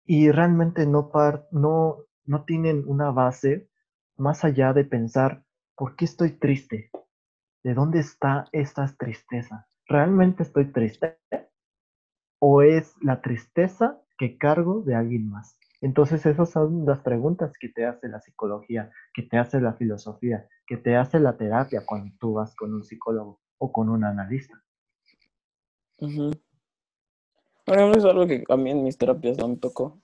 [0.04, 1.10] y realmente no,
[1.50, 3.68] no, no tienen una base
[4.16, 5.44] más allá de pensar
[5.76, 6.90] ¿por qué estoy triste?
[7.64, 9.66] ¿De dónde está esta tristeza?
[9.86, 11.18] ¿Realmente estoy triste?
[12.38, 15.58] ¿O es la tristeza que cargo de alguien más?
[15.80, 20.46] Entonces esas son las preguntas que te hace la psicología, que te hace la filosofía,
[20.66, 24.62] que te hace la terapia cuando tú vas con un psicólogo o con un analista.
[25.98, 30.00] Bueno, es algo que a mí en mis terapias no me tocó.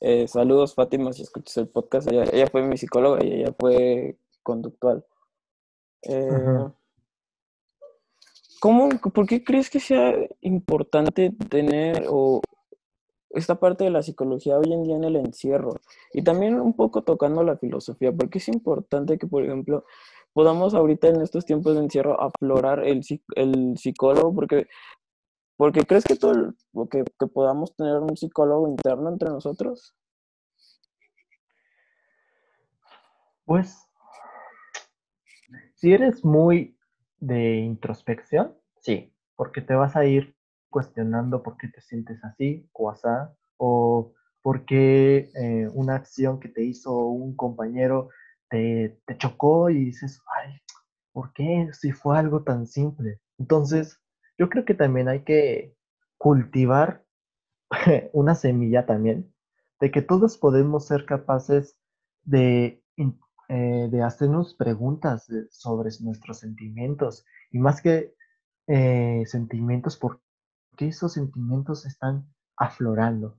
[0.00, 2.10] Eh, saludos Fátima si escuchas el podcast.
[2.10, 5.04] Ella, ella, fue mi psicóloga y ella fue conductual.
[6.02, 6.68] Eh,
[8.60, 12.40] ¿cómo, ¿Por qué crees que sea importante tener o
[13.34, 15.80] esta parte de la psicología hoy en día en el encierro?
[16.12, 19.84] Y también un poco tocando la filosofía, porque es importante que, por ejemplo,
[20.32, 23.02] podamos ahorita en estos tiempos de encierro aflorar el,
[23.36, 24.66] el psicólogo, porque,
[25.56, 26.54] porque crees que, todo
[26.90, 29.94] que, que podamos tener un psicólogo interno entre nosotros?
[33.44, 33.86] Pues
[35.74, 36.76] si eres muy
[37.18, 40.36] de introspección, sí, porque te vas a ir
[40.72, 43.06] cuestionando por qué te sientes así o así,
[43.58, 48.08] o por qué eh, una acción que te hizo un compañero
[48.50, 50.60] te, te chocó y dices, ay,
[51.12, 51.68] ¿por qué?
[51.72, 53.20] Si fue algo tan simple.
[53.38, 54.00] Entonces,
[54.36, 55.76] yo creo que también hay que
[56.18, 57.04] cultivar
[58.12, 59.32] una semilla también
[59.80, 61.78] de que todos podemos ser capaces
[62.24, 62.82] de
[63.54, 68.14] eh, de hacernos preguntas sobre nuestros sentimientos y más que
[68.66, 70.21] eh, sentimientos, ¿por
[70.76, 73.38] qué esos sentimientos están aflorando?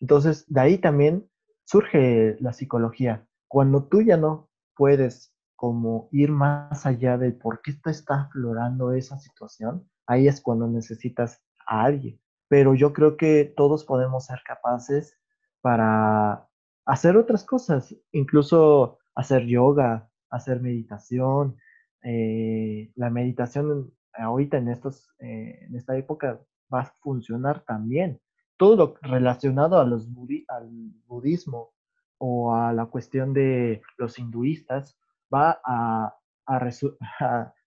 [0.00, 1.28] Entonces, de ahí también
[1.64, 3.26] surge la psicología.
[3.48, 9.18] Cuando tú ya no puedes como ir más allá de por qué está aflorando esa
[9.18, 12.20] situación, ahí es cuando necesitas a alguien.
[12.48, 15.16] Pero yo creo que todos podemos ser capaces
[15.60, 16.48] para
[16.86, 21.56] hacer otras cosas, incluso hacer yoga, hacer meditación.
[22.02, 26.40] Eh, la meditación ahorita en, estos, eh, en esta época
[26.72, 28.20] va a funcionar también.
[28.56, 30.08] Todo lo relacionado a los
[30.48, 30.70] al
[31.06, 31.72] budismo
[32.18, 34.98] o a la cuestión de los hinduistas
[35.32, 36.16] va a,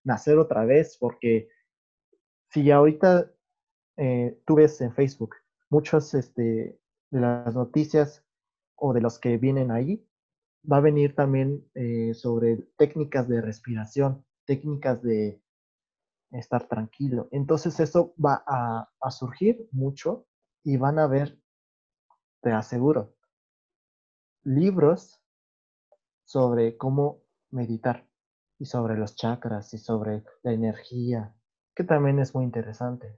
[0.04, 1.48] nacer otra vez porque
[2.50, 3.30] si ahorita
[3.96, 5.36] eh, tú ves en Facebook
[5.70, 6.78] muchas este,
[7.10, 8.22] de las noticias
[8.76, 10.06] o de los que vienen ahí
[10.70, 15.40] va a venir también eh, sobre técnicas de respiración, técnicas de
[16.38, 17.28] estar tranquilo.
[17.30, 20.26] Entonces eso va a, surgir mucho
[20.62, 21.38] y van a ver,
[22.40, 23.14] te aseguro,
[24.42, 25.20] libros
[26.24, 28.08] sobre cómo meditar
[28.58, 31.34] y sobre los chakras y sobre la energía,
[31.74, 33.16] que también es muy interesante.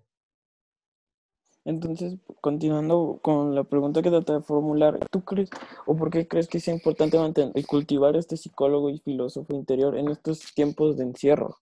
[1.64, 5.50] Entonces, continuando con la pregunta que traté de formular, ¿tú crees
[5.84, 9.96] o por qué crees que es importante mantener y cultivar este psicólogo y filósofo interior
[9.96, 11.56] en estos tiempos de encierro?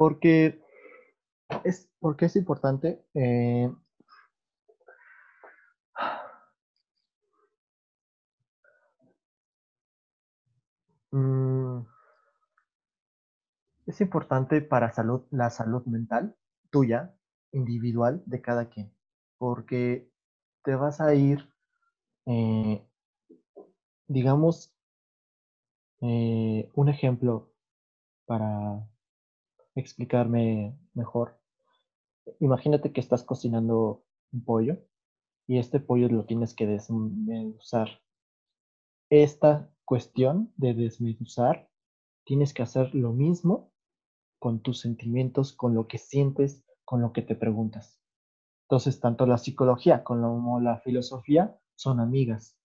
[0.00, 0.58] Porque
[1.64, 3.04] es, porque es importante.
[3.12, 3.70] Eh,
[11.12, 11.80] mm,
[13.84, 16.34] es importante para salud, la salud mental
[16.70, 17.14] tuya,
[17.52, 18.90] individual de cada quien,
[19.36, 20.08] porque
[20.64, 21.46] te vas a ir,
[22.26, 22.86] eh,
[24.08, 24.74] digamos,
[26.02, 27.50] eh, un ejemplo
[28.26, 28.89] para
[29.74, 31.38] explicarme mejor.
[32.38, 34.78] Imagínate que estás cocinando un pollo
[35.46, 37.88] y este pollo lo tienes que desmenuzar.
[39.10, 41.68] Esta cuestión de desmenuzar,
[42.24, 43.72] tienes que hacer lo mismo
[44.38, 48.00] con tus sentimientos, con lo que sientes, con lo que te preguntas.
[48.62, 52.56] Entonces, tanto la psicología como la filosofía son amigas.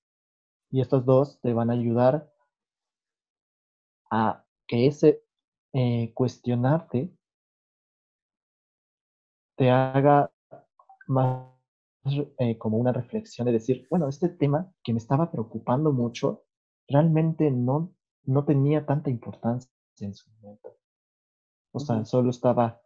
[0.70, 2.32] Y estos dos te van a ayudar
[4.12, 5.25] a que ese
[5.78, 7.12] eh, cuestionarte
[9.58, 10.32] te haga
[11.08, 11.50] más
[12.40, 16.44] eh, como una reflexión de decir, bueno, este tema que me estaba preocupando mucho,
[16.88, 19.70] realmente no, no tenía tanta importancia
[20.00, 20.78] en su momento.
[21.74, 22.82] O sea, solo estaba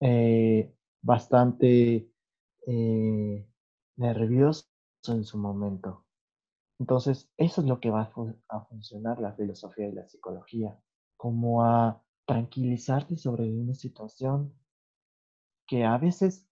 [0.00, 2.10] eh, bastante
[2.66, 3.48] eh,
[3.96, 4.66] nervioso
[5.06, 6.04] en su momento.
[6.80, 8.10] Entonces, eso es lo que va
[8.48, 10.76] a, funcionar la filosofía y la psicología,
[11.16, 14.52] como a tranquilizarte sobre una situación
[15.66, 16.46] que a veces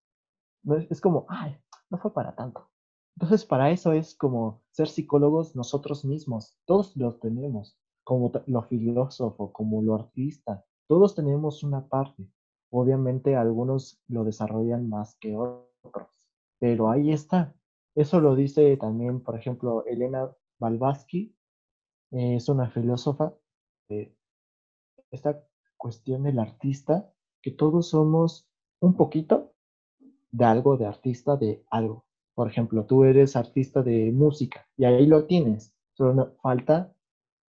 [0.89, 1.55] es como, ay,
[1.91, 2.67] no fue para tanto.
[3.15, 6.57] Entonces, para eso es como ser psicólogos nosotros mismos.
[6.65, 10.65] Todos lo tenemos, como lo filósofo, como lo artista.
[10.87, 12.27] Todos tenemos una parte.
[12.71, 16.07] Obviamente algunos lo desarrollan más que otros,
[16.59, 17.55] pero ahí está.
[17.95, 21.35] Eso lo dice también, por ejemplo, Elena Balbaski,
[22.11, 23.33] eh, es una filósofa.
[25.11, 25.47] esta
[25.77, 27.11] cuestión del artista,
[27.41, 28.47] que todos somos
[28.79, 29.53] un poquito
[30.31, 32.05] de algo, de artista, de algo.
[32.33, 35.73] Por ejemplo, tú eres artista de música y ahí lo tienes.
[35.93, 36.93] Solo falta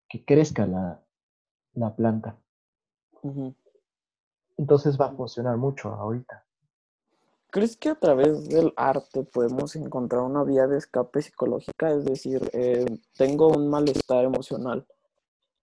[0.10, 1.02] que crezca la,
[1.74, 2.38] la planta.
[4.58, 6.46] Entonces va a funcionar mucho ahorita.
[7.50, 11.92] ¿Crees que a través del arte podemos encontrar una vía de escape psicológica?
[11.92, 14.86] Es decir, eh, tengo un malestar emocional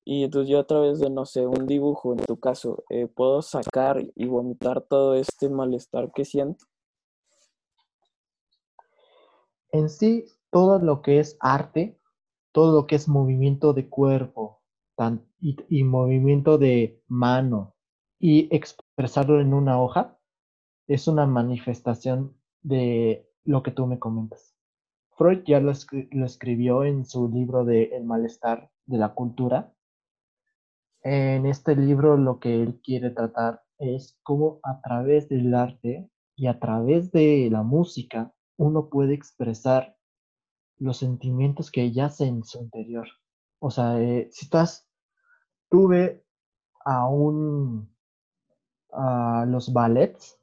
[0.04, 3.42] y entonces yo a través de, no sé, un dibujo, en tu caso, eh, puedo
[3.42, 6.64] sacar y vomitar todo este malestar que siento.
[9.72, 11.98] En sí, todo lo que es arte,
[12.52, 14.60] todo lo que es movimiento de cuerpo
[15.40, 17.74] y, y movimiento de mano
[18.18, 20.18] y expresarlo en una hoja,
[20.86, 24.54] es una manifestación de lo que tú me comentas.
[25.20, 29.72] Freud ya lo, escribió en su libro de El malestar de la cultura.
[31.02, 36.46] En este libro lo que él quiere tratar es cómo a través del arte y
[36.46, 39.96] a través de la música uno puede expresar
[40.78, 43.08] los sentimientos que yacen en su interior.
[43.58, 44.88] O sea, eh, si estás,
[45.70, 46.24] tuve
[46.84, 47.90] a un
[48.92, 50.38] a los ballets,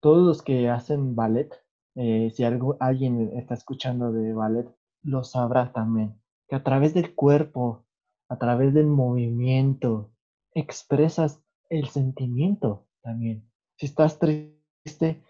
[0.00, 1.50] todos los que hacen ballet,
[1.94, 4.66] eh, si algo, alguien está escuchando de ballet,
[5.02, 7.84] lo sabrá también, que a través del cuerpo,
[8.28, 10.12] a través del movimiento,
[10.52, 13.50] expresas el sentimiento también.
[13.76, 15.22] Si estás triste,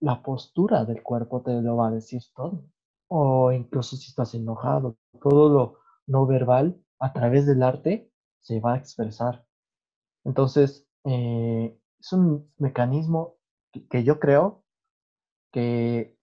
[0.00, 2.64] la postura del cuerpo te lo va a decir todo.
[3.08, 8.74] O incluso si estás enojado, todo lo no verbal a través del arte se va
[8.74, 9.46] a expresar.
[10.24, 13.36] Entonces, eh, es un mecanismo
[13.88, 14.64] que, yo creo
[15.52, 16.18] que,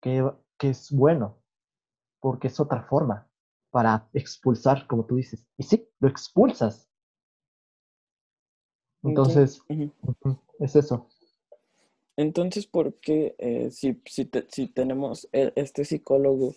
[0.00, 1.38] que, es bueno,
[2.20, 3.29] porque es otra forma
[3.70, 5.46] para expulsar, como tú dices.
[5.56, 6.88] Y sí, lo expulsas.
[9.02, 9.62] Entonces,
[10.58, 11.08] es eso.
[12.16, 16.54] Entonces, ¿por qué eh, si, si, si, tenemos e, este psicólogo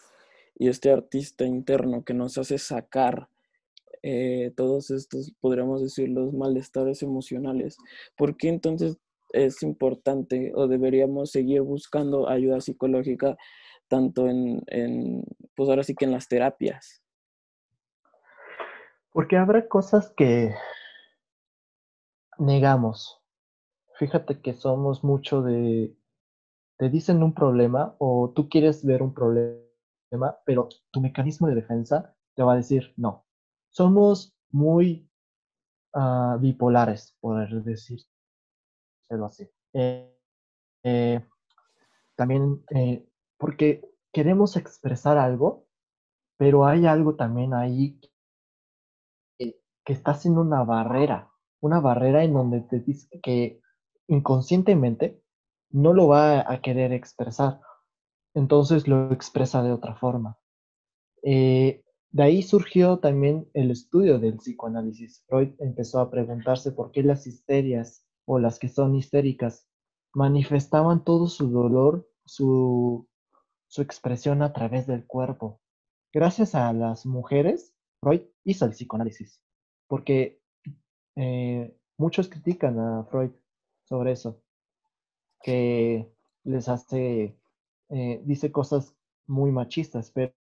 [0.55, 3.29] y este artista interno que nos hace sacar
[4.05, 7.77] eh, todos estos, podríamos decir, los malestares emocionales.
[8.17, 8.97] ¿Por qué entonces
[9.31, 13.37] es importante o deberíamos seguir buscando ayuda psicológica
[13.87, 15.23] tanto en, en,
[15.55, 17.02] pues ahora sí que en las terapias?
[19.13, 20.53] Porque habrá cosas que,
[22.37, 23.21] negamos.
[23.95, 25.95] Fíjate que somos mucho de,
[26.77, 32.15] te dicen un problema o tú quieres ver un problema, pero tu mecanismo de defensa
[32.35, 33.25] te va a decir no.
[33.69, 35.09] Somos muy
[35.93, 38.05] uh, bipolares, poder decirlo
[39.25, 39.49] así.
[39.73, 40.15] Eh,
[40.83, 41.25] eh,
[42.15, 43.07] también eh,
[43.37, 45.67] porque queremos expresar algo,
[46.37, 47.99] pero hay algo también ahí
[49.85, 51.31] que, está haciendo una barrera,
[51.61, 53.61] una barrera en donde te dice que
[54.07, 55.21] inconscientemente
[55.69, 57.59] no lo va a querer expresar,
[58.33, 60.37] entonces lo expresa de otra forma.
[61.23, 65.23] Eh, de ahí surgió también el estudio del psicoanálisis.
[65.27, 69.67] Freud empezó a preguntarse por qué las histerias o las que son histéricas
[70.13, 73.07] manifestaban todo su dolor, su,
[73.67, 75.59] su expresión a través del cuerpo.
[76.13, 79.41] Gracias a las mujeres, Freud hizo el psicoanálisis,
[79.87, 80.41] porque
[81.15, 83.31] eh, muchos critican a Freud
[83.83, 84.41] sobre eso,
[85.41, 86.11] que
[86.43, 87.37] les hace,
[87.89, 88.95] eh, dice cosas
[89.27, 90.33] muy machistas, pero,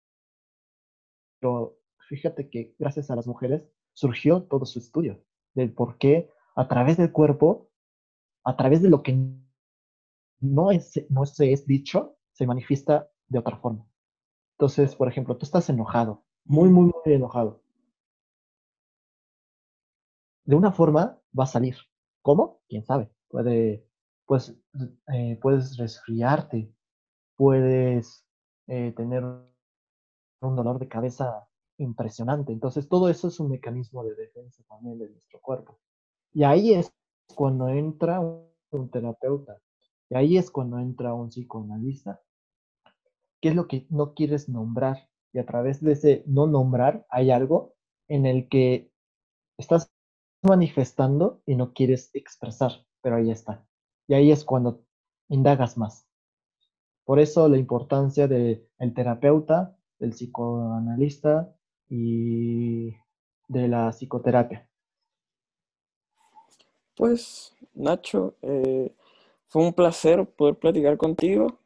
[1.40, 1.78] pero
[2.08, 3.64] fíjate que gracias a las mujeres
[3.94, 5.24] surgió todo su estudio
[5.54, 7.70] del por qué a través del cuerpo,
[8.44, 9.18] a través de lo que
[10.40, 13.86] no, es, no se es dicho, se manifiesta de otra forma.
[14.58, 17.61] Entonces, por ejemplo, tú estás enojado, muy, muy, muy enojado.
[20.52, 21.78] De una forma va a salir.
[22.22, 22.60] ¿Cómo?
[22.68, 23.10] ¿Quién sabe?
[23.30, 23.88] Puede,
[24.26, 24.54] pues,
[25.14, 26.70] eh, puedes resfriarte,
[27.38, 28.26] puedes
[28.68, 31.48] eh, tener un dolor de cabeza
[31.78, 32.52] impresionante.
[32.52, 35.80] Entonces, todo eso es un mecanismo de defensa también de nuestro cuerpo.
[36.34, 36.94] Y ahí es
[37.34, 39.58] cuando entra un terapeuta.
[40.10, 42.20] Y ahí es cuando entra un psicoanalista.
[43.40, 45.08] ¿Qué es lo que no quieres nombrar?
[45.32, 47.74] Y a través de ese no nombrar hay algo
[48.10, 48.92] en el que
[49.58, 49.90] estás
[50.42, 53.66] manifestando y no quieres expresar, pero ahí está.
[54.08, 54.84] Y ahí es cuando
[55.30, 56.08] indagas más.
[57.06, 61.54] Por eso la importancia del terapeuta, del psicoanalista
[61.90, 62.92] y
[63.48, 64.68] de la psicoterapia.
[66.96, 68.94] Pues, Nacho, eh,
[69.48, 71.60] fue un placer poder platicar contigo.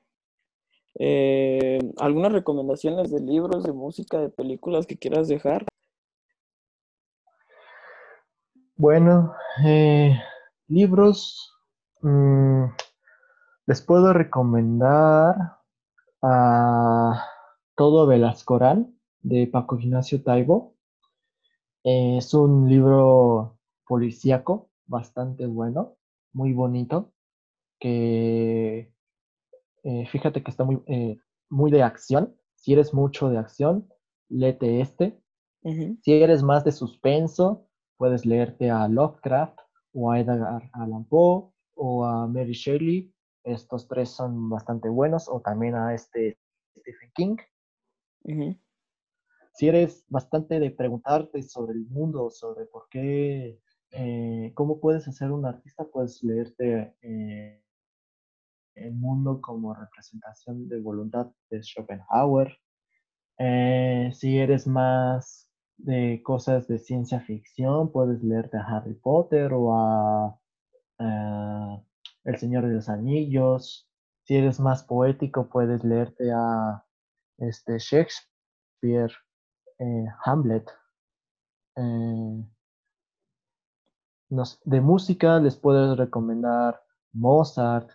[0.97, 5.65] Eh, ¿Algunas recomendaciones de libros, de música, de películas que quieras dejar?
[8.77, 10.19] Bueno, eh,
[10.67, 11.53] libros.
[12.01, 12.65] Mm,
[13.67, 15.35] les puedo recomendar
[16.21, 17.25] a
[17.75, 20.75] Todo Velascorán de Paco Ignacio Taibo.
[21.85, 23.57] Eh, es un libro
[23.87, 25.95] policíaco bastante bueno,
[26.33, 27.13] muy bonito,
[27.79, 28.91] que
[29.83, 31.17] eh, fíjate que está muy, eh,
[31.49, 32.35] muy de acción.
[32.55, 33.87] Si eres mucho de acción,
[34.27, 35.17] léete este.
[35.63, 37.64] Si eres más de suspenso,
[37.97, 39.59] puedes leerte a Lovecraft
[39.93, 43.13] o a Edgar Allan Poe o a Mary Shelley.
[43.43, 45.29] Estos tres son bastante buenos.
[45.29, 46.37] O también a este
[46.77, 47.37] Stephen King.
[49.53, 53.59] Si eres bastante de preguntarte sobre el mundo, sobre por qué,
[53.91, 56.95] eh, cómo puedes hacer un artista, puedes leerte
[58.75, 62.57] el mundo como representación de voluntad de Schopenhauer.
[63.37, 69.73] Eh, si eres más de cosas de ciencia ficción, puedes leerte a Harry Potter o
[69.75, 70.39] a
[70.99, 71.83] eh,
[72.23, 73.89] El Señor de los Anillos.
[74.23, 76.85] Si eres más poético, puedes leerte a
[77.37, 79.11] este, Shakespeare,
[79.79, 80.69] eh, Hamlet.
[84.65, 86.81] de música les puedo recomendar
[87.13, 87.89] Mozart,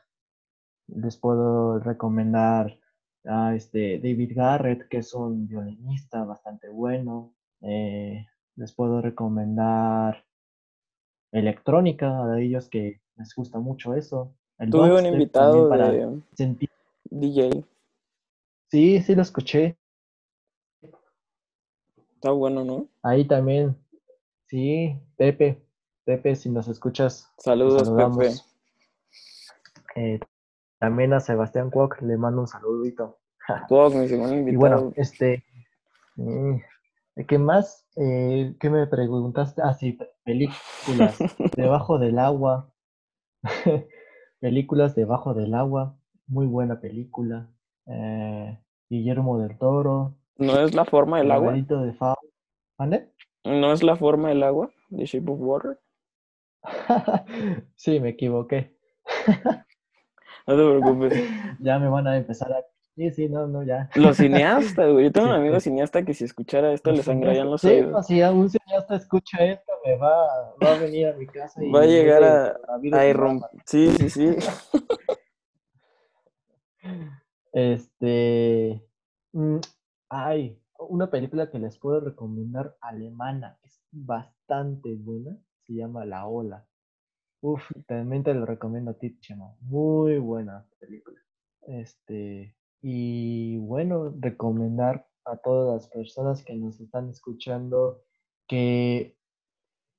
[0.89, 2.79] les puedo recomendar
[3.25, 7.35] a este David Garrett, que es un violinista bastante bueno.
[7.63, 10.25] Eh, les puedo recomendar
[11.33, 14.35] electrónica, a ellos que les gusta mucho eso.
[14.71, 16.21] Tuve un invitado de
[17.11, 17.65] DJ.
[18.69, 19.77] Sí, sí lo escuché.
[22.15, 22.87] Está bueno, ¿no?
[23.03, 23.77] Ahí también.
[24.47, 25.63] Sí, Pepe.
[26.05, 27.33] Pepe, si nos escuchas.
[27.39, 28.35] Saludos, Pepe.
[29.97, 30.21] Eh,
[30.79, 33.19] también a Sebastián Kwok le mando un saludito.
[33.69, 34.53] Kwok, mi segundo invitado.
[34.53, 35.45] Y bueno, este.
[37.17, 37.87] Mm, ¿Qué más?
[37.97, 39.63] Eh, ¿Qué me preguntaste?
[39.63, 41.19] Ah, sí, películas.
[41.57, 42.73] Debajo del agua.
[44.41, 45.97] películas Debajo del agua.
[46.27, 47.51] Muy buena película.
[47.87, 48.59] Eh,
[48.89, 50.17] Guillermo del Toro.
[50.37, 51.53] ¿No es la forma del agua?
[51.53, 51.95] de
[52.79, 53.13] ¿Vale?
[53.45, 54.71] ¿No es la forma del agua?
[54.91, 55.81] ¿The Shape of Water?
[57.75, 58.77] sí, me equivoqué.
[60.47, 61.31] No te preocupes.
[61.59, 62.65] ya me van a empezar a,
[63.01, 63.89] Sí, sí, no, no, ya.
[63.95, 65.07] Los cineastas, güey.
[65.07, 67.93] Yo tengo un amigo cineasta que si escuchara esto le sangrarían los sí, oídos.
[67.93, 71.73] pues, si un cineasta escucha esto, me va, va a venir a mi casa y
[71.73, 74.37] Va a llegar a, a, a irrom- Sí, sí, sí.
[77.55, 78.85] Este.
[79.33, 79.61] mm,
[80.11, 86.27] Ay, una película que les puedo recomendar alemana, que es bastante buena, se llama La
[86.27, 86.67] Ola.
[87.41, 89.55] Uf, también te lo recomiendo a ti, Chema.
[89.63, 91.19] Muy buena película.
[91.67, 98.03] Este, y bueno, recomendar a todas las personas que nos están escuchando
[98.49, 99.17] que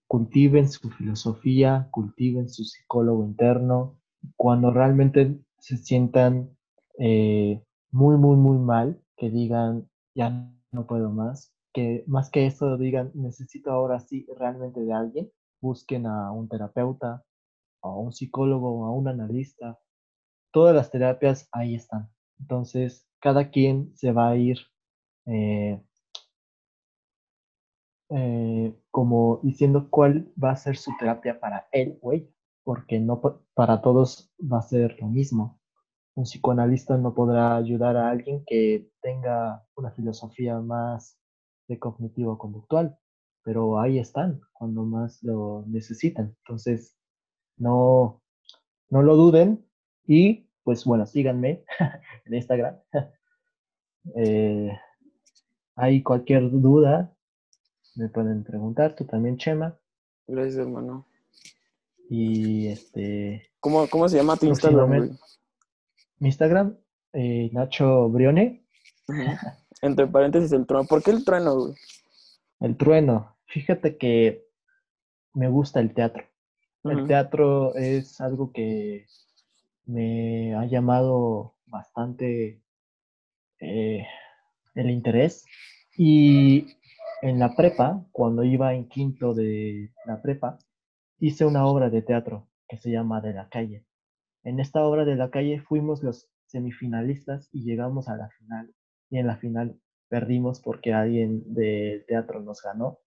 [0.07, 3.97] cultiven su filosofía, cultiven su psicólogo interno.
[4.35, 6.57] Cuando realmente se sientan
[6.97, 12.77] eh, muy, muy, muy mal, que digan, ya no puedo más, que más que eso
[12.77, 17.23] digan, necesito ahora sí realmente de alguien, busquen a un terapeuta,
[17.81, 19.79] a un psicólogo, a un analista.
[20.51, 22.09] Todas las terapias ahí están.
[22.41, 24.57] Entonces, cada quien se va a ir
[25.27, 25.81] eh,
[28.09, 32.27] eh, como diciendo cuál va a ser su terapia para él o ella,
[32.63, 35.59] porque no pa- para todos va a ser lo mismo.
[36.15, 41.17] Un psicoanalista no podrá ayudar a alguien que tenga una filosofía más
[41.67, 42.97] de cognitivo-conductual,
[43.43, 46.35] pero ahí están cuando más lo necesitan.
[46.45, 46.97] Entonces,
[47.57, 48.21] no,
[48.89, 49.65] no lo duden
[50.07, 51.63] y pues bueno, síganme
[52.25, 52.75] en Instagram.
[54.15, 54.75] Eh,
[55.75, 57.15] hay cualquier duda,
[57.93, 59.77] me pueden preguntar, tú también, Chema.
[60.25, 61.05] Gracias, hermano.
[62.09, 64.99] Y este, ¿Cómo, cómo se llama tu Instagram, güey?
[65.01, 65.23] próximamente,
[66.17, 66.77] mi Instagram,
[67.13, 68.65] eh, Nacho Brione.
[69.83, 70.87] Entre paréntesis, el trueno.
[70.87, 71.75] ¿Por qué el trueno, güey?
[72.61, 73.35] el trueno.
[73.47, 74.47] Fíjate que
[75.33, 76.23] me gusta el teatro.
[76.83, 79.05] El teatro es algo que
[79.91, 82.61] me ha llamado bastante
[83.59, 84.05] eh,
[84.75, 85.45] el interés.
[85.97, 86.67] Y
[87.21, 90.57] en la prepa, cuando iba en quinto de la prepa,
[91.19, 93.85] hice una obra de teatro que se llama De la calle.
[94.43, 98.73] En esta obra de la calle fuimos los semifinalistas y llegamos a la final.
[99.09, 99.79] Y en la final
[100.09, 102.99] perdimos porque alguien del teatro nos ganó.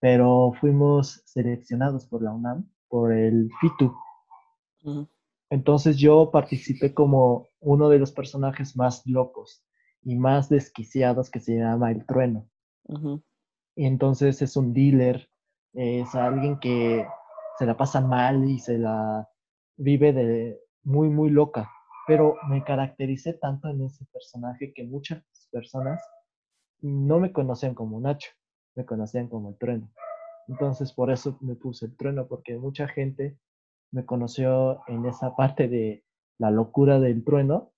[0.00, 3.94] Pero fuimos seleccionados por la UNAM, por el FITU.
[4.84, 5.08] Ujú.
[5.50, 9.64] Entonces yo participé como uno de los personajes más locos
[10.02, 12.48] y más desquiciados que se llama el trueno.
[13.74, 15.28] Y entonces es un dealer,
[15.72, 17.06] es alguien que
[17.58, 19.28] se la pasa mal y se la
[19.76, 21.70] vive de muy, muy loca.
[22.06, 26.02] Pero me caractericé tanto en ese personaje que muchas personas
[26.80, 28.30] no me conocían como Nacho,
[28.74, 29.90] me conocían como el trueno.
[30.46, 33.38] Entonces por eso me puse el trueno, porque mucha gente
[33.90, 36.04] me conoció en esa parte de
[36.38, 37.72] la locura del trueno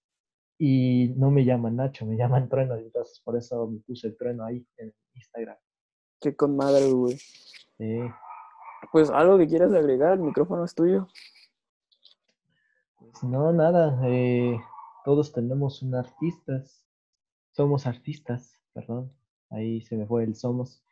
[0.58, 2.76] y no me llaman Nacho, me llaman trueno.
[2.76, 5.56] Entonces por eso me puse el trueno ahí en Instagram.
[6.20, 7.16] Qué con madre, güey.
[7.16, 8.00] Sí.
[8.92, 11.08] Pues algo que quieras agregar, el micrófono es tuyo.
[12.98, 14.58] Pues no, nada, eh,
[15.04, 16.86] todos tenemos un artistas,
[17.52, 19.12] somos artistas, perdón,
[19.50, 20.82] ahí se me fue el somos.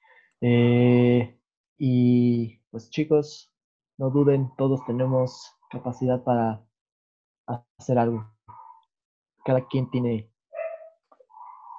[0.41, 1.39] Eh,
[1.77, 3.53] y pues chicos,
[3.99, 6.65] no duden, todos tenemos capacidad para
[7.79, 8.25] hacer algo.
[9.45, 10.31] Cada quien tiene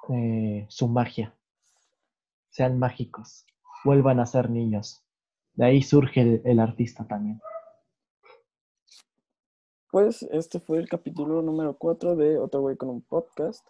[0.10, 1.36] eh, su magia.
[2.50, 3.46] Sean mágicos,
[3.86, 5.04] vuelvan a ser niños.
[5.54, 7.42] De ahí surge el, artista también.
[9.92, 13.66] Pues este fue el capítulo número 4 de Otro Güey con un Podcast.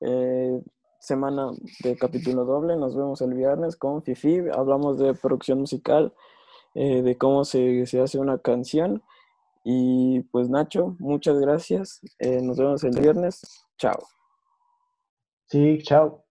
[0.00, 0.60] Eh,
[0.98, 1.50] semana
[1.82, 2.76] de capítulo doble.
[2.76, 4.40] Nos vemos el viernes con Fifi.
[4.52, 6.12] Hablamos de producción musical,
[6.76, 9.02] eh, de cómo se, se, hace una canción.
[9.64, 12.00] Y pues Nacho, muchas gracias.
[12.18, 13.66] Eh, nos vemos el viernes.
[13.78, 13.98] Chao.
[15.48, 16.25] Sí, chao.